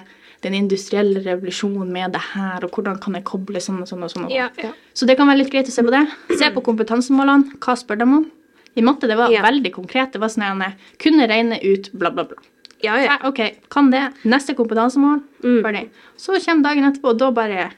[0.41, 4.11] den industrielle revolusjonen med det her, og hvordan kan jeg koble sånn og sånn og
[4.13, 4.29] sånn.
[4.31, 4.71] Ja, ja.
[4.95, 6.05] Så det kan være litt greit å se på det.
[6.39, 7.57] Se på kompetansemålene.
[7.59, 8.31] Hva spør de om?
[8.77, 9.41] I matte det var Ja.
[9.41, 10.13] veldig konkret.
[10.13, 12.37] Det var sånn at jeg kunne regne ut bla, bla, bla.
[12.81, 13.17] Ja, ja.
[13.19, 14.13] Så, OK, kan det.
[14.23, 15.21] Neste kompetansemål.
[15.43, 15.61] Mm.
[15.63, 15.89] Ferdig.
[16.15, 17.71] Så kommer dagen etterpå, og da bare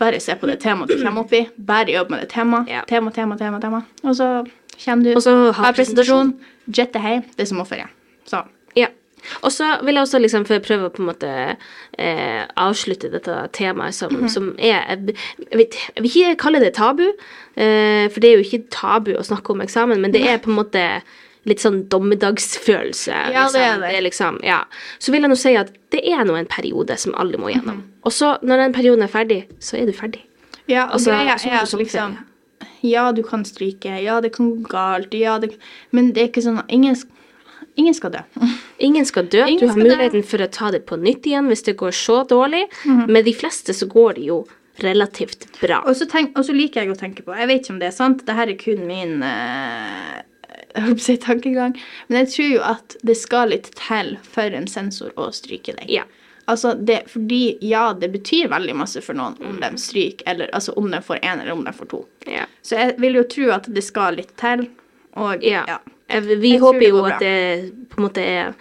[0.00, 1.48] bare se på det temaet du kommer opp i.
[1.56, 2.68] Bare jobb med det temaet.
[2.68, 2.82] Ja.
[2.88, 3.84] Tema, tema, tema, tema.
[4.02, 4.26] Og så
[4.84, 6.34] kommer du, Og så ha har presentasjon,
[6.66, 7.22] jette hjem.
[7.36, 7.86] Det er som å ferie.
[8.26, 8.42] Så.
[9.42, 11.56] Og så vil jeg også liksom prøve å på en måte
[11.98, 14.28] eh, avslutte dette temaet som, Mhm.
[14.30, 15.16] som er jeg,
[15.52, 17.04] vet, jeg vil ikke kalle det tabu,
[17.56, 20.50] eh, for det er jo ikke tabu å snakke om eksamen, men det er på
[20.50, 21.02] en måte
[21.44, 23.14] litt sånn dommedagsfølelse.
[23.32, 23.90] Ja, det er det.
[23.96, 24.02] det.
[24.04, 24.64] liksom, ja.
[24.98, 27.76] Så vil jeg nå si at det er nå en periode som alle må gjennom.
[27.82, 27.88] Mhm.
[28.04, 30.22] Og så, når den perioden er ferdig, så er du ferdig.
[30.68, 32.18] Ja, og Altså, greia så er er at liksom
[32.84, 34.02] Ja, du kan stryke.
[34.02, 35.12] Ja, det kan gå galt.
[35.14, 35.56] Ja, det
[35.92, 37.08] Men det er ikke sånn ingen, sk-
[37.74, 38.22] ingen skal dø.
[38.78, 39.44] Ingen skal dø.
[39.46, 40.26] Ingen du har muligheten dø.
[40.32, 42.66] For å ta det på nytt igjen hvis det går så dårlig.
[43.08, 44.42] Med de fleste så går det jo
[44.82, 45.82] relativt bra.
[45.86, 47.90] Og så, tenk, og så liker jeg å tenke på Jeg vet ikke om det
[47.90, 49.18] er sant, det her er kun min
[50.76, 51.76] holdt si tankegang.
[52.08, 55.90] Men jeg tror jo at det skal litt til for en sensor å stryke deg.
[55.92, 56.06] Ja.
[56.50, 60.74] Altså det, fordi ja, det betyr veldig masse for noen om de stryker, eller altså
[60.80, 62.00] om de får én eller om de får to.
[62.26, 62.48] Ja.
[62.66, 64.66] Så jeg vil jo tro at det skal litt til.
[65.20, 65.64] Og Ja.
[65.68, 65.78] ja.
[66.12, 67.12] Jeg- Vi Jeg håper jo bra.
[67.14, 68.54] at det på en måte er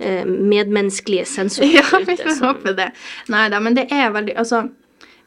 [0.00, 2.90] eh, medmenneskelige sensorer Ja, vi får håpe det.
[3.28, 4.68] Nei da, men det er veldig Altså,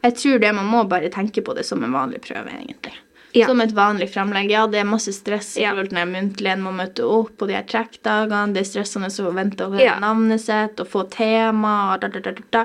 [0.04, 2.92] jeg tror det man må bare tenke på det som en vanlig prøve, egentlig.
[3.34, 3.46] Ja.
[3.46, 4.48] Som et vanlig fremlegg.
[4.50, 5.70] Ja, det er masse stress i Ja.
[5.72, 9.10] forhold til den muntlige, en må møte opp, på de her trekkdagene, det er stressende
[9.10, 9.98] å vente over Ja.
[10.00, 12.64] navnet sitt, og få tema, da, da, da, da, da.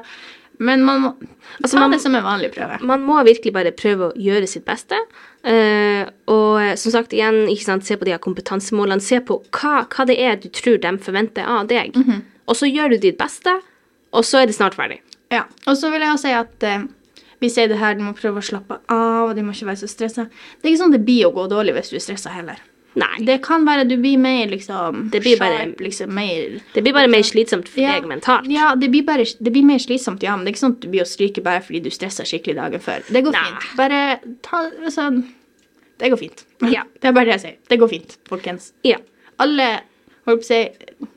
[0.59, 1.09] Men man må
[1.61, 2.81] Altså, ta man- det som en vanlig prøve.
[2.81, 4.95] Man må virkelig bare prøve å gjøre sitt beste.
[5.45, 9.01] Uh, og eh, som sagt, igjen, sant, se på de her kompetansemålene.
[9.01, 11.93] Se på hva, hva det er du tror de forventer av deg.
[11.95, 12.21] Mhm.
[12.47, 13.61] og så gjør du ditt beste,
[14.11, 14.99] og så er det snart ferdig.
[15.31, 16.87] Ja, og så vil jeg også si at uh,
[17.39, 19.79] vi sier det her, du må prøve å slappe av, og du må ikke være
[19.83, 20.27] så stressa.
[20.61, 22.59] Det er ikke sånn det blir å gå dårlig hvis du er stressa heller.
[22.95, 23.23] Nei.
[23.25, 26.93] Det kan være du blir mer liksom Det blir bare- sharp, liksom mer Det blir
[26.93, 27.93] bare mer slitsomt for Ja.
[27.99, 28.45] deg mentalt.
[28.51, 30.81] Ja, det blir, bare, det blir mer slitsomt, ja, men det er ikke sånn at
[30.81, 33.01] du blir å stryke bare fordi du stresser skikkelig dagen før.
[33.09, 33.43] Det går Nei.
[33.49, 33.77] fint.
[33.77, 35.23] Bare ta altså,
[35.99, 36.43] Det går fint.
[36.69, 36.83] Ja.
[37.01, 37.57] Det er bare det jeg sier.
[37.69, 38.71] Det går fint, folkens.
[38.83, 38.97] Ja.
[39.39, 39.81] Alle
[40.27, 40.69] holdt på å si,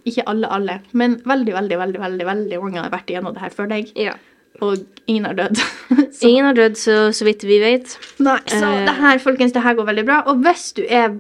[0.07, 3.51] Ikke alle, alle, men veldig, veldig, veldig veldig, veldig mange har vært igjennom det her
[3.51, 4.15] før deg, ja.
[4.63, 5.61] og ingen har dødd.
[6.23, 7.99] Ingen har dødd, så, så vidt vi vet.
[8.19, 10.23] nei, så uh, det her, folkens, det her går veldig bra.
[10.27, 11.13] Og hvis du er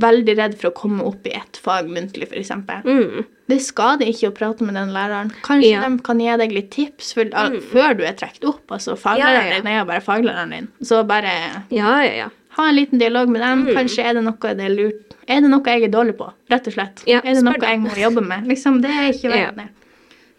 [0.00, 2.52] veldig redd for å komme opp i et fag muntlig, f.eks.
[2.86, 3.24] Mm.
[3.50, 5.32] Det skader ikke å prate med den læreren.
[5.44, 5.82] Kanskje Ja.
[5.88, 7.58] De kan gi deg litt tips for, mm.
[7.72, 8.64] før du er trukket opp.
[8.72, 10.70] Altså, faglæreren Ja, ja, din er jo bare faglæreren din.
[10.82, 11.34] Så bare
[11.70, 12.30] Ja, ja, ja.
[12.56, 13.66] ha en liten dialog med dem.
[13.66, 13.74] Mm.
[13.76, 16.66] Kanskje er det noe det er lurt Er det noe jeg er dårlig på, rett
[16.66, 17.04] og slett?
[17.06, 18.48] Er det noe jeg må jobbe med?
[18.50, 19.68] Liksom, det er ikke verdt det.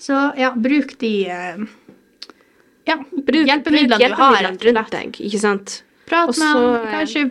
[0.03, 1.63] Så ja, bruk de eh,
[2.89, 4.49] ja, Bruk hjelpemidlene bruk du har.
[4.49, 5.83] rundt deg, ikke sant?
[6.09, 7.21] Prat med så, han, eh, kanskje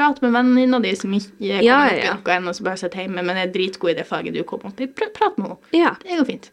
[0.00, 2.14] prat med venninna di som ikke er Ja, ja.
[2.16, 4.80] noe ennå, som bare sitter hjemme, men er dritgod i det faget du kom opp
[4.80, 4.88] i.
[4.88, 5.58] Prat med henne.
[5.76, 5.92] Ja.
[6.02, 6.50] Det går fint.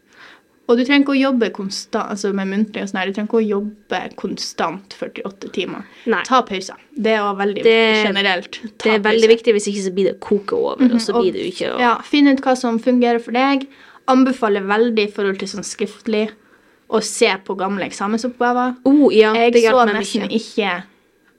[0.68, 3.30] Og du trenger ikke å jobbe konstant, altså med muntlig og sånn her, du trenger
[3.30, 5.86] ikke å jobbe konstant 48 timer.
[6.12, 6.20] Nei.
[6.28, 6.76] Ta pauser.
[6.92, 8.52] Det er også veldig Det- generelt.
[8.78, 9.32] Ta Det er veldig pauser.
[9.38, 11.80] viktig, hvis ikke så blir det koke over, og så blir det jo ikke å
[11.80, 13.66] Ja, Finn ut hva som fungerer for deg.
[14.10, 16.32] Anbefaler veldig i forhold til sånn skriftlig
[16.90, 18.76] å se på gamle eksamensoppgaver.
[18.86, 20.36] Oh, ja, jeg det så nesten mye.
[20.36, 20.84] ikke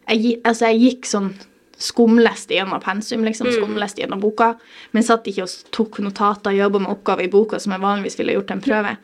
[0.08, 1.34] jeg, Altså, jeg gikk sånn
[1.78, 3.48] skumleste gjennom pensum, liksom.
[3.48, 3.56] Mm.
[3.60, 4.54] Skumleste gjennom boka.
[4.96, 8.18] Men satt ikke og tok notater og jobba med oppgaver i boka som jeg vanligvis
[8.18, 8.96] ville gjort en prøve.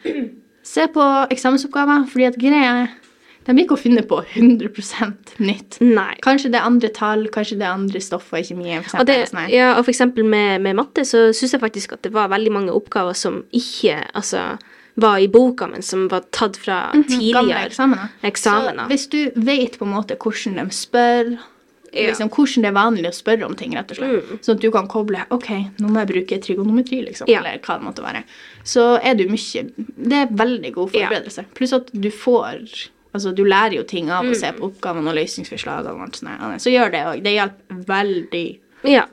[0.64, 2.92] Se på eksamensoppgaver, fordi at greia er
[3.44, 5.76] De blir ikke å finne på 100% nytt.
[5.84, 6.14] Nei.
[6.24, 8.80] Kanskje det er andre tall, kanskje det er andre stoffer i kjemien.
[8.80, 9.50] Og, det, eksempel, sånn her.
[9.52, 12.54] ja, og for eksempel med, med matte så syns jeg faktisk at det var veldig
[12.54, 14.46] mange oppgaver som ikke altså,
[14.96, 18.16] var i boka, men som var tatt fra Gamle tidligere eksamener.
[18.24, 18.86] eksamener.
[18.86, 21.34] Så hvis du vet på en måte hvordan de spør.
[21.94, 24.38] Liksom hvordan det er vanlig å spørre om ting, rett og slett, Mm.
[24.40, 27.38] sånn at du kan koble OK, nå må jeg bruke trigonometri, liksom, Ja.
[27.40, 28.24] eller hva det måtte være,
[28.64, 31.08] så er du mye Det er veldig god Ja.
[31.08, 31.44] forberedelse.
[31.54, 34.34] Pluss at du får Altså, du lærer jo ting av å Mm.
[34.34, 36.60] se på oppgavene og løsningsforslagene og alt sånt.
[36.60, 37.22] Så gjør det òg.
[37.22, 38.58] Det hjelper veldig.
[38.82, 39.04] Ja.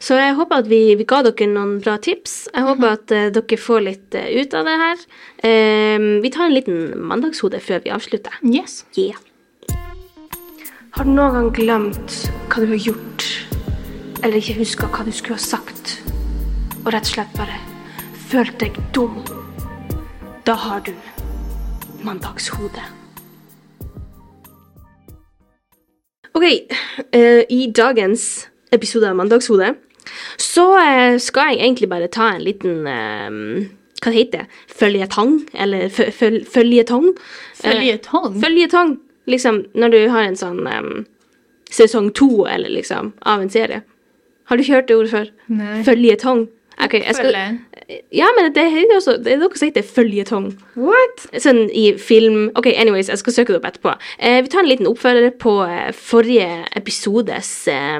[0.00, 2.48] Så jeg håper at vi, vi ga dere noen bra tips.
[2.54, 2.92] Jeg håper Mhm.
[2.92, 4.96] at uh, dere får litt uh, ut av det her.
[5.44, 8.32] Ehm, vi tar en liten mandagshode før vi avslutter.
[8.42, 8.84] Yes.
[8.96, 9.16] Yeah.
[10.92, 12.16] Har du noen gang glemt
[12.52, 13.26] hva du har gjort,
[14.22, 15.94] eller ikke huska hva du skulle ha sagt,
[16.82, 17.56] og rett og slett bare
[18.28, 19.20] følt deg dum?
[20.46, 20.92] Da har du
[22.04, 22.82] mandagshode.
[26.32, 28.22] Ok, uh, i dagens
[28.72, 29.74] episode av Mandagshode
[30.40, 33.68] så uh, skal jeg egentlig bare ta en liten uh,
[34.00, 34.60] Hva det heter det?
[34.80, 35.34] Føljetong?
[35.54, 37.12] Eller fø- føl- føljetong?
[37.60, 38.40] Føljetong?
[38.42, 38.94] Føljetong.
[39.30, 41.04] Liksom når du har en sånn um,
[41.70, 43.82] sesong to, eller liksom, av en serie.
[44.50, 45.30] Har du ikke hørt det ordet før?
[45.86, 46.48] Føljetong.
[46.82, 47.36] Okay, jeg skal.
[48.12, 50.50] Ja, men det er også Det er noe som heter føljetong.
[50.78, 51.24] What?
[51.42, 53.94] Sånn i film Ok, anyways, jeg skal søke det opp etterpå.
[54.18, 56.46] Eh, vi tar en liten oppfølger på eh, forrige
[56.78, 57.98] episodes eh,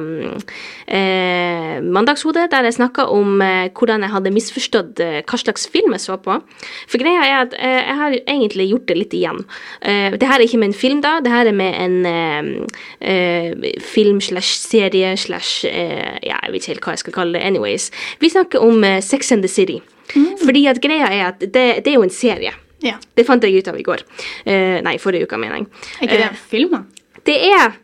[0.87, 5.97] eh, mandagshode, der jeg snakka om eh, hvordan jeg hadde misforstått eh, hva slags film
[5.97, 6.39] jeg så på.
[6.91, 9.43] For greia er at jeg har egentlig gjort det litt igjen.
[9.83, 11.17] Eh, det her er ikke med en film, da.
[11.25, 11.97] Det her er med en
[13.83, 17.45] film slash serie slash Ja, jeg vet ikke helt hva jeg skal kalle det.
[17.47, 17.91] Anyways.
[18.21, 19.82] Vi snakker om Sex and the City.
[20.45, 22.53] Fordi at greia er at det, det er jo en serie.
[22.83, 22.97] Ja.
[23.17, 24.01] Det fant jeg ut av i går.
[24.47, 25.67] Uh, nei, forrige uke, mener jeg.
[26.01, 26.85] Er ikke det Eh, filmer?
[27.25, 27.77] det er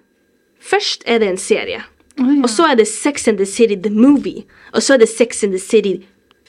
[0.61, 1.85] Først er det en serie.
[2.20, 2.43] Oh, ja.
[2.43, 4.43] Og så er det Sex and the City The Movie.
[4.74, 6.01] Og så er det Sex and the City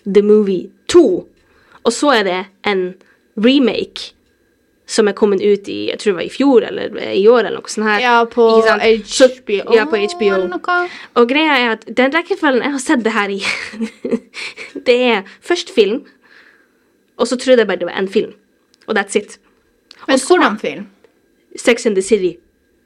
[0.06, 1.28] The Movie 2.
[1.86, 2.96] Og så er det en
[3.38, 4.14] remake
[4.90, 7.44] som er kommet ut i jeg tror det var i fjor eller i år.
[7.46, 8.00] eller noe sånt her.
[8.02, 8.48] Ja, på?
[8.66, 10.34] Så- HBO, ja, på HBO.
[10.34, 10.78] eller noe.
[11.16, 13.40] Og greia er at den rekkefølgen jeg har sett det her i,
[14.90, 16.06] det er først film,
[17.18, 18.34] og så trodde jeg bare det var én film.
[18.88, 19.40] Og that's it.
[20.08, 20.88] Men hvordan film?
[21.56, 22.38] Sex and the City,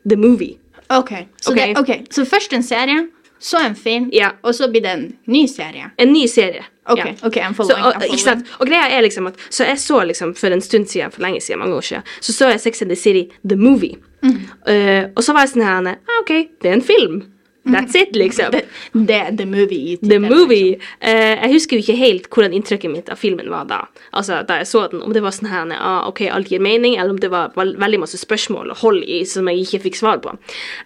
[0.06, 0.58] the movie.
[0.89, 1.58] Ok, så, Ok.
[1.58, 1.99] Det, okay.
[2.12, 3.08] så først en serie,
[3.44, 4.30] så en film, Ja.
[4.44, 5.89] og så blir det en ny serie.
[6.00, 6.64] En ny serie.
[6.88, 7.14] Ok, ja.
[7.28, 7.86] ok, I'm Så, following.
[7.86, 8.20] og, I'm ikke following.
[8.20, 8.48] sant?
[8.60, 11.41] og greia er liksom at Så jeg så liksom for en stund siden, for lenge
[11.41, 13.96] siden, mange år siden, så så jeg Sex and the City, the movie.
[14.24, 14.30] Mm.
[14.68, 16.32] Uh, og så var jeg sånn her ah, OK,
[16.62, 17.24] det er en film.
[17.64, 18.51] That's it, liksom.
[18.51, 19.97] Det, det the movie.
[19.97, 20.80] The Movie.
[20.99, 23.78] Eh, jeg husker jo ikke helt hvordan inntrykket mitt av filmen var da.
[24.11, 26.93] Altså, da jeg så den, Om det var sånn her, ah, ok, alt gir mening,
[26.97, 30.18] eller om det var veldig masse spørsmål og hold i som jeg ikke fikk svar
[30.24, 30.30] på.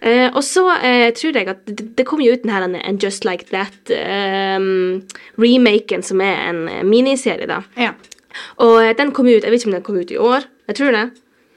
[0.04, 2.98] Uh, og så uh, tror jeg at det, det kom jo ut den her en-
[3.02, 7.62] Just Like That-remaken, som er en miniserie, da.
[7.78, 7.92] Ja.
[8.62, 10.40] Og den kom ut Jeg vet ikke om den kom ut i år.
[10.68, 11.10] Jeg tror det.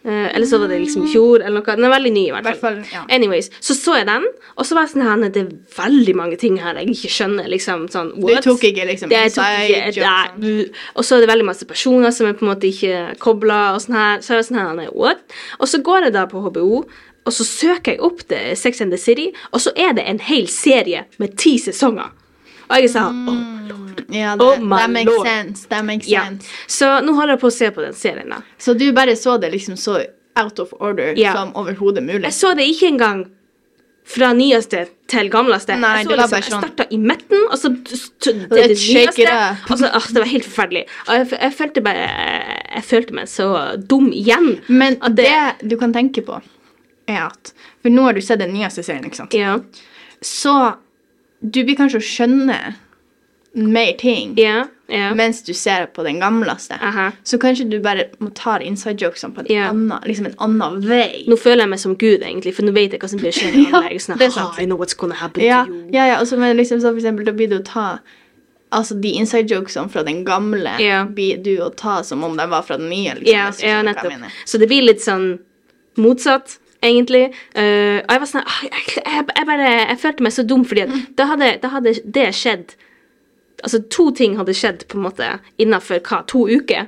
[0.03, 1.75] Eh, eller så var det liksom i fjor, eller noe.
[1.77, 2.55] Den er veldig ny, i hvert fall.
[2.55, 3.03] hvert fall, ja.
[3.13, 4.25] Anyways, så så jeg den,
[4.55, 7.49] og så var jeg sånn her Det er veldig mange ting her jeg ikke skjønner.
[7.51, 8.41] liksom sånn, what?
[8.43, 12.11] tok ikke liksom Det tok ikke, jokes, nei, Og så er det veldig masse personer
[12.11, 14.25] som er på en måte ikke kobla, og sånn her.
[14.25, 15.21] Så er jeg sånn her, what?
[15.59, 16.85] Og så går jeg da på HBO,
[17.21, 20.19] og så søker jeg opp det Sex and the City, og så er det en
[20.19, 22.09] hel serie med ti sesonger.
[22.71, 24.01] Og jeg er sånn oh, lord.
[24.15, 25.27] Ja, det, Oh that makes lord.
[25.27, 25.67] sense.
[25.67, 26.23] That makes Ja.
[26.25, 26.47] sense.
[26.67, 28.41] Så nå holder jeg på å se på den serien, da.
[28.59, 29.99] Så du bare så det liksom så
[30.39, 31.33] out of order Ja.
[31.35, 32.23] som overhodet mulig?
[32.23, 33.25] Jeg så det ikke engang
[34.11, 35.75] fra nyeste til gamleste.
[35.79, 37.69] Nei, jeg så liksom, jeg sånn- starta i midten, og så
[38.19, 39.57] til det, det nyeste.
[39.69, 40.85] Og så, ah, det var helt forferdelig.
[41.07, 42.07] Og jeg, jeg følte bare
[42.71, 44.61] Jeg følte meg så dum igjen.
[44.69, 46.41] Men det, det- du kan tenke på,
[47.07, 47.53] er at
[47.83, 49.33] For nå har du sett den nyeste serien, ikke sant?
[49.33, 49.59] Ja.
[50.21, 50.75] Så
[51.41, 52.57] du blir kanskje å skjønne
[53.53, 55.11] mer ting yeah, yeah.
[55.15, 56.77] mens du ser på den gamleste.
[56.81, 57.09] Aha.
[57.23, 59.69] Så kanskje du bare må ta inside jokesene på Ja.
[59.69, 61.25] annen, liksom en annen vei.
[61.27, 63.57] Nå føler jeg meg som Gud, egentlig, for nå vet jeg hva som blir skjedd.
[63.73, 64.55] Ja, sånn, det er sant.
[64.55, 65.89] «Ah, I know what's gonna happen Ja, to you.
[65.91, 66.21] ja, ja.
[66.21, 67.99] Og men liksom så for eksempel, da blir det å ta
[68.71, 70.77] Altså de inside jokesene fra den gamle
[71.11, 73.15] blir du å ta som om de var fra den nye.
[73.19, 74.13] Liksom, Ja, nettopp.
[74.45, 75.39] Så det blir litt sånn
[75.99, 77.25] motsatt, egentlig.
[77.55, 80.85] Uh, og jeg var sånn jeg, jeg, jeg bare Jeg følte meg så dum, fordi
[80.87, 80.95] Mm.
[80.95, 82.73] at da hadde, da hadde det skjedd
[83.63, 85.27] Altså to ting hadde skjedd på en måte
[85.61, 86.87] innafor hva, to uker.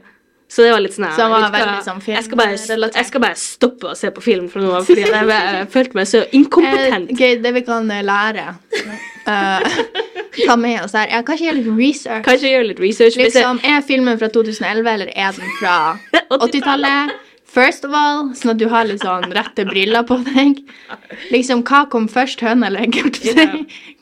[0.49, 3.37] Så det var litt sånn Så var hva, sånn jeg, skal bare, jeg skal bare
[3.37, 7.09] stoppe å se på film fra nå av, fordi jeg, jeg, følte meg så inkompetent.
[7.09, 8.47] Eh, ok, det vi kan eh, lære
[9.27, 9.77] uh,
[10.47, 11.09] Ta med oss her.
[11.13, 12.23] Ja, kanskje gjøre litt research.
[12.25, 13.17] Kanskje gjøre litt research.
[13.21, 15.75] Liksom, Er filmen fra 2011, eller er den fra
[16.47, 17.13] 80-tallet?
[17.53, 20.63] First of all, sånn at du har litt sånn rette briller på deg.
[21.29, 23.19] Liksom, Hva kom først, høna eller egget?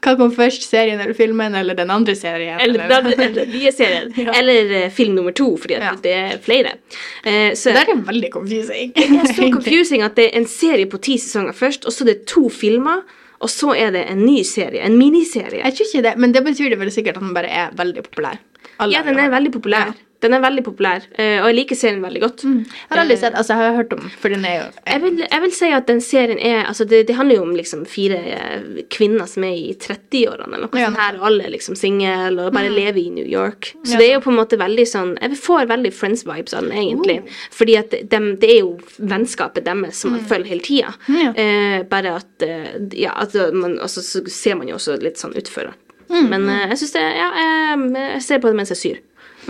[0.02, 2.62] Hva kom først, serien eller filmen, eller den andre serien?
[2.64, 4.08] Eller eller den nye serien.
[4.22, 4.32] Ja.
[4.40, 5.92] Eller eh, film nummer to, fordi Ja.
[6.04, 6.78] det er flere.
[7.26, 8.94] Uh, så Det er veldig confusing.
[8.96, 12.06] det er så confusing at det er en serie på ti sesonger først, og så
[12.06, 13.04] er det to filmer,
[13.42, 14.80] og så er det en ny serie.
[14.86, 15.60] En miniserie.
[15.66, 18.04] Jeg tror ikke det, men det betyr det vel sikkert at den bare er veldig
[18.08, 18.40] populær.
[18.80, 19.92] Alle Ja, den er veldig populær.
[19.92, 20.08] Ja.
[20.22, 22.44] Den er veldig populær, eh, og jeg liker serien veldig godt.
[22.46, 25.18] Jeg har aldri sett, altså jeg har hørt om for den er jo Jeg vil,
[25.32, 28.20] jeg vil si at den serien er altså det, det handler jo om liksom fire
[28.36, 30.88] eh, kvinner som er i 30-årene, eller noe Ja.
[30.92, 33.74] sånt her, og alle liksom single og bare lever i New York.
[33.84, 33.98] Så Ja.
[33.98, 37.18] det er jo på en måte veldig sånn Jeg får veldig Friends-vibes av den, egentlig.
[37.52, 40.94] Fordi at de, det er jo vennskapet deres som man følger hele tida.
[41.10, 41.34] Ja.
[41.34, 45.34] Eh, bare at eh, Ja, altså, man, altså, så ser man jo også litt sånn
[45.36, 45.74] utfor.
[46.12, 49.00] Men eh, jeg syns det Ja, jeg, jeg ser på det mens jeg syr.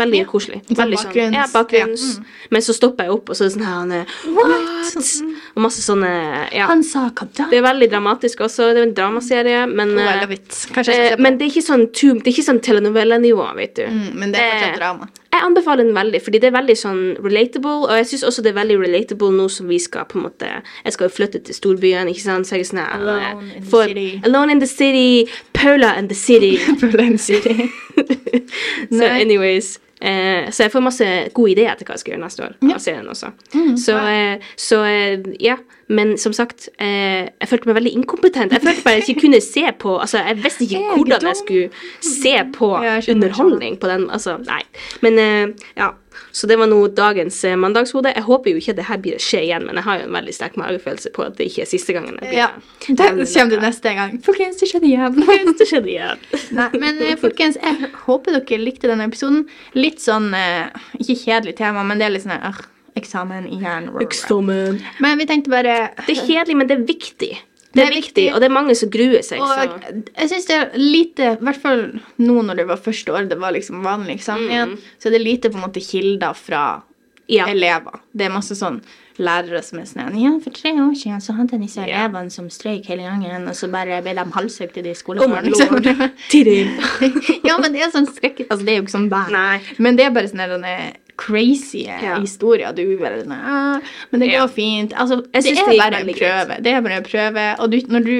[0.02, 0.62] Veldig koselig.
[0.68, 2.06] Sånn Veldig bakgrunns- ja, bakgrunns.
[2.52, 5.32] Men så stopper jeg opp, og så er det sånn her han er, What?
[5.56, 6.12] Og masse sånne
[6.52, 6.68] Ja.
[6.68, 7.28] Han sa hva?
[7.49, 8.74] Det er veldig dramatisk også.
[8.74, 10.24] Det er en dramaserie, men I eh,
[10.88, 11.88] eh, Men det er ikke sånn,
[12.43, 13.84] sånn telenovella-nivå, vet du.
[13.88, 15.08] Mm, men det er fortsatt Eh, drama.
[15.32, 18.52] Jeg anbefaler den veldig, fordi det er veldig sånn relatable, og jeg syns også det
[18.52, 20.49] er veldig relatable nå som vi skal på en måte
[20.84, 23.64] Jeg skal jo flytte til storbyen, ikke sant, så jeg er sånn Alone eh, in
[23.64, 24.22] the for- city.
[24.26, 25.30] Alone in the city.
[25.54, 26.58] Paula and the city.
[26.82, 27.72] Berlin City.
[28.91, 32.43] so anyways eh, Så jeg får masse gode ideer til hva jeg skal gjøre neste
[32.47, 32.56] år.
[32.62, 32.74] Ja.
[32.76, 33.32] av serien også.
[33.54, 35.58] Mm, så, eh, så eh, ja.
[35.91, 38.54] Men som sagt, eh, jeg følte meg veldig inkompetent.
[38.56, 41.70] Jeg følte bare jeg ikke kunne se på Altså, jeg visste ikke hvordan jeg skulle
[41.99, 42.70] se på
[43.12, 44.10] underholdning på den.
[44.10, 44.62] Altså, nei.
[45.02, 45.91] Men eh, ja.
[46.32, 48.13] Så det var nå dagens eh, mandagshode.
[48.15, 50.15] Jeg håper jo ikke det her blir å skje igjen, men jeg har jo en
[50.15, 52.17] veldig sterk magefølelse på at det ikke er siste gangen.
[52.22, 52.49] jeg blir Ja.
[52.88, 52.95] det.
[52.97, 54.17] Det kommer du neste gang.
[54.24, 55.19] Folkens, det skjedde igjen.
[55.59, 56.17] Det skjedde igjen.
[56.59, 59.45] Nei, men eh, folkens, jeg håper dere likte denne episoden.
[59.78, 60.69] Litt sånn eh,
[60.99, 62.61] Ikke kjedelig tema, men det er litt sånn øh,
[62.99, 63.89] eksamen igjen.
[64.03, 64.82] Eksamen.
[65.03, 67.32] Men vi tenkte bare Det er kjedelig, men det er viktig.
[67.74, 69.39] Det er, viktig, og det er mange som gruer seg.
[69.39, 70.03] Og så.
[70.17, 71.84] jeg syns det er lite, i hvert fall
[72.19, 75.22] nå når det var første år, det var liksom vanlig eksamen igjen, så er det
[75.24, 76.63] lite på en måte kilder fra
[77.32, 77.45] Ja.
[77.47, 78.01] elever.
[78.11, 78.82] Det er masse sånn
[79.22, 82.07] lærere som er sånn Ja, for tre år siden så hadde jeg disse Ja.
[82.07, 85.51] elevene som strøyk hele gangen, og så bare ble de halshøyt i de Oh skolegården.
[85.55, 86.11] lord.
[87.47, 88.43] Ja, men det er sånn skrekk...
[88.49, 89.32] Altså, det er jo ikke sånn der.
[89.32, 89.61] Nei.
[89.80, 90.76] Men det er bare sånn sånne
[91.22, 92.19] crazy Ja.
[92.19, 92.74] historier.
[92.74, 94.93] Du bare ah, Men det går fint.
[94.95, 96.61] Altså, det er det bare en prøve.
[96.63, 97.45] Det er bare en prøve.
[97.59, 98.15] Og du, når du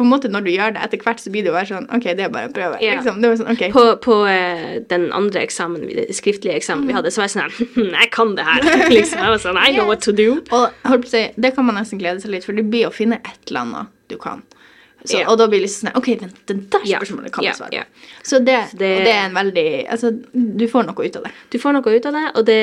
[0.00, 1.86] på en måte når du gjør det etter hvert, så blir det jo bare sånn
[1.92, 2.78] OK, det er bare en prøve.
[2.80, 2.94] Ja.
[2.96, 3.18] Liksom.
[3.20, 3.68] Det var sånn, okay.
[3.74, 5.84] På, på uh, den andre eksamen,
[6.16, 8.64] skriftlige eksamen vi hadde, så var jeg sånn her Jeg kan det her.
[8.96, 9.20] liksom.
[9.20, 10.38] Jeg var sånn I know what to do.
[10.56, 12.88] Og holdt på å si, det kan man nesten glede seg litt, for det blir
[12.88, 14.40] å finne et eller annet du kan.
[15.04, 15.30] Så, yeah.
[15.32, 17.76] Og da blir det liksom sånn OK, vent, den der spørsmålet kan jeg svare på.
[18.30, 21.32] Så det, det- det er en veldig Altså, du får noe ut av det.
[21.50, 22.58] Du får noe ut av det, og det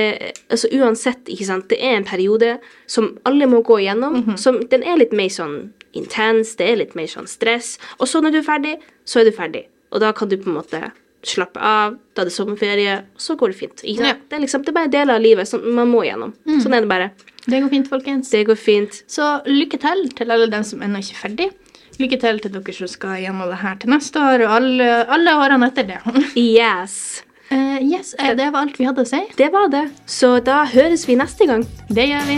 [0.50, 4.38] altså uansett, ikke sant, det er en periode som alle må gå igjennom.
[4.38, 7.78] som, den er litt mer sånn intens, det er litt mer sånn stress.
[8.00, 8.76] Og så når du er ferdig,
[9.06, 9.66] så er du ferdig.
[9.92, 10.92] Og da kan du på en måte
[11.28, 13.82] slappe av, da er det sommerferie, og så går det fint.
[13.84, 14.14] Ja.
[14.30, 16.34] Det, er liksom, det er bare deler av livet som man må gjennom.
[16.62, 17.10] Sånn er det bare.
[17.48, 18.30] Det går fint, folkens.
[18.30, 19.02] Det går fint.
[19.08, 21.50] Så lykke til til alle dem som ennå ikke er ferdig.
[21.98, 25.32] Lykke til til dere som skal gjennom det her til neste år, og alle, alle
[25.34, 25.98] årene etter det.
[26.38, 27.24] Yes.
[27.50, 29.22] Uh, yes, eh, det var alt vi hadde å si.
[29.40, 29.88] Det var det.
[30.06, 31.64] Så da høres vi neste gang.
[31.90, 32.38] Det gjør vi.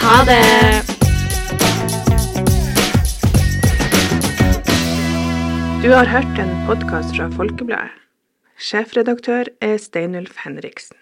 [0.00, 0.40] Ha det!
[5.84, 7.92] Du har hørt en podkast fra Folkebladet.
[8.56, 10.96] Sjefredaktør er Steinulf Henriksen.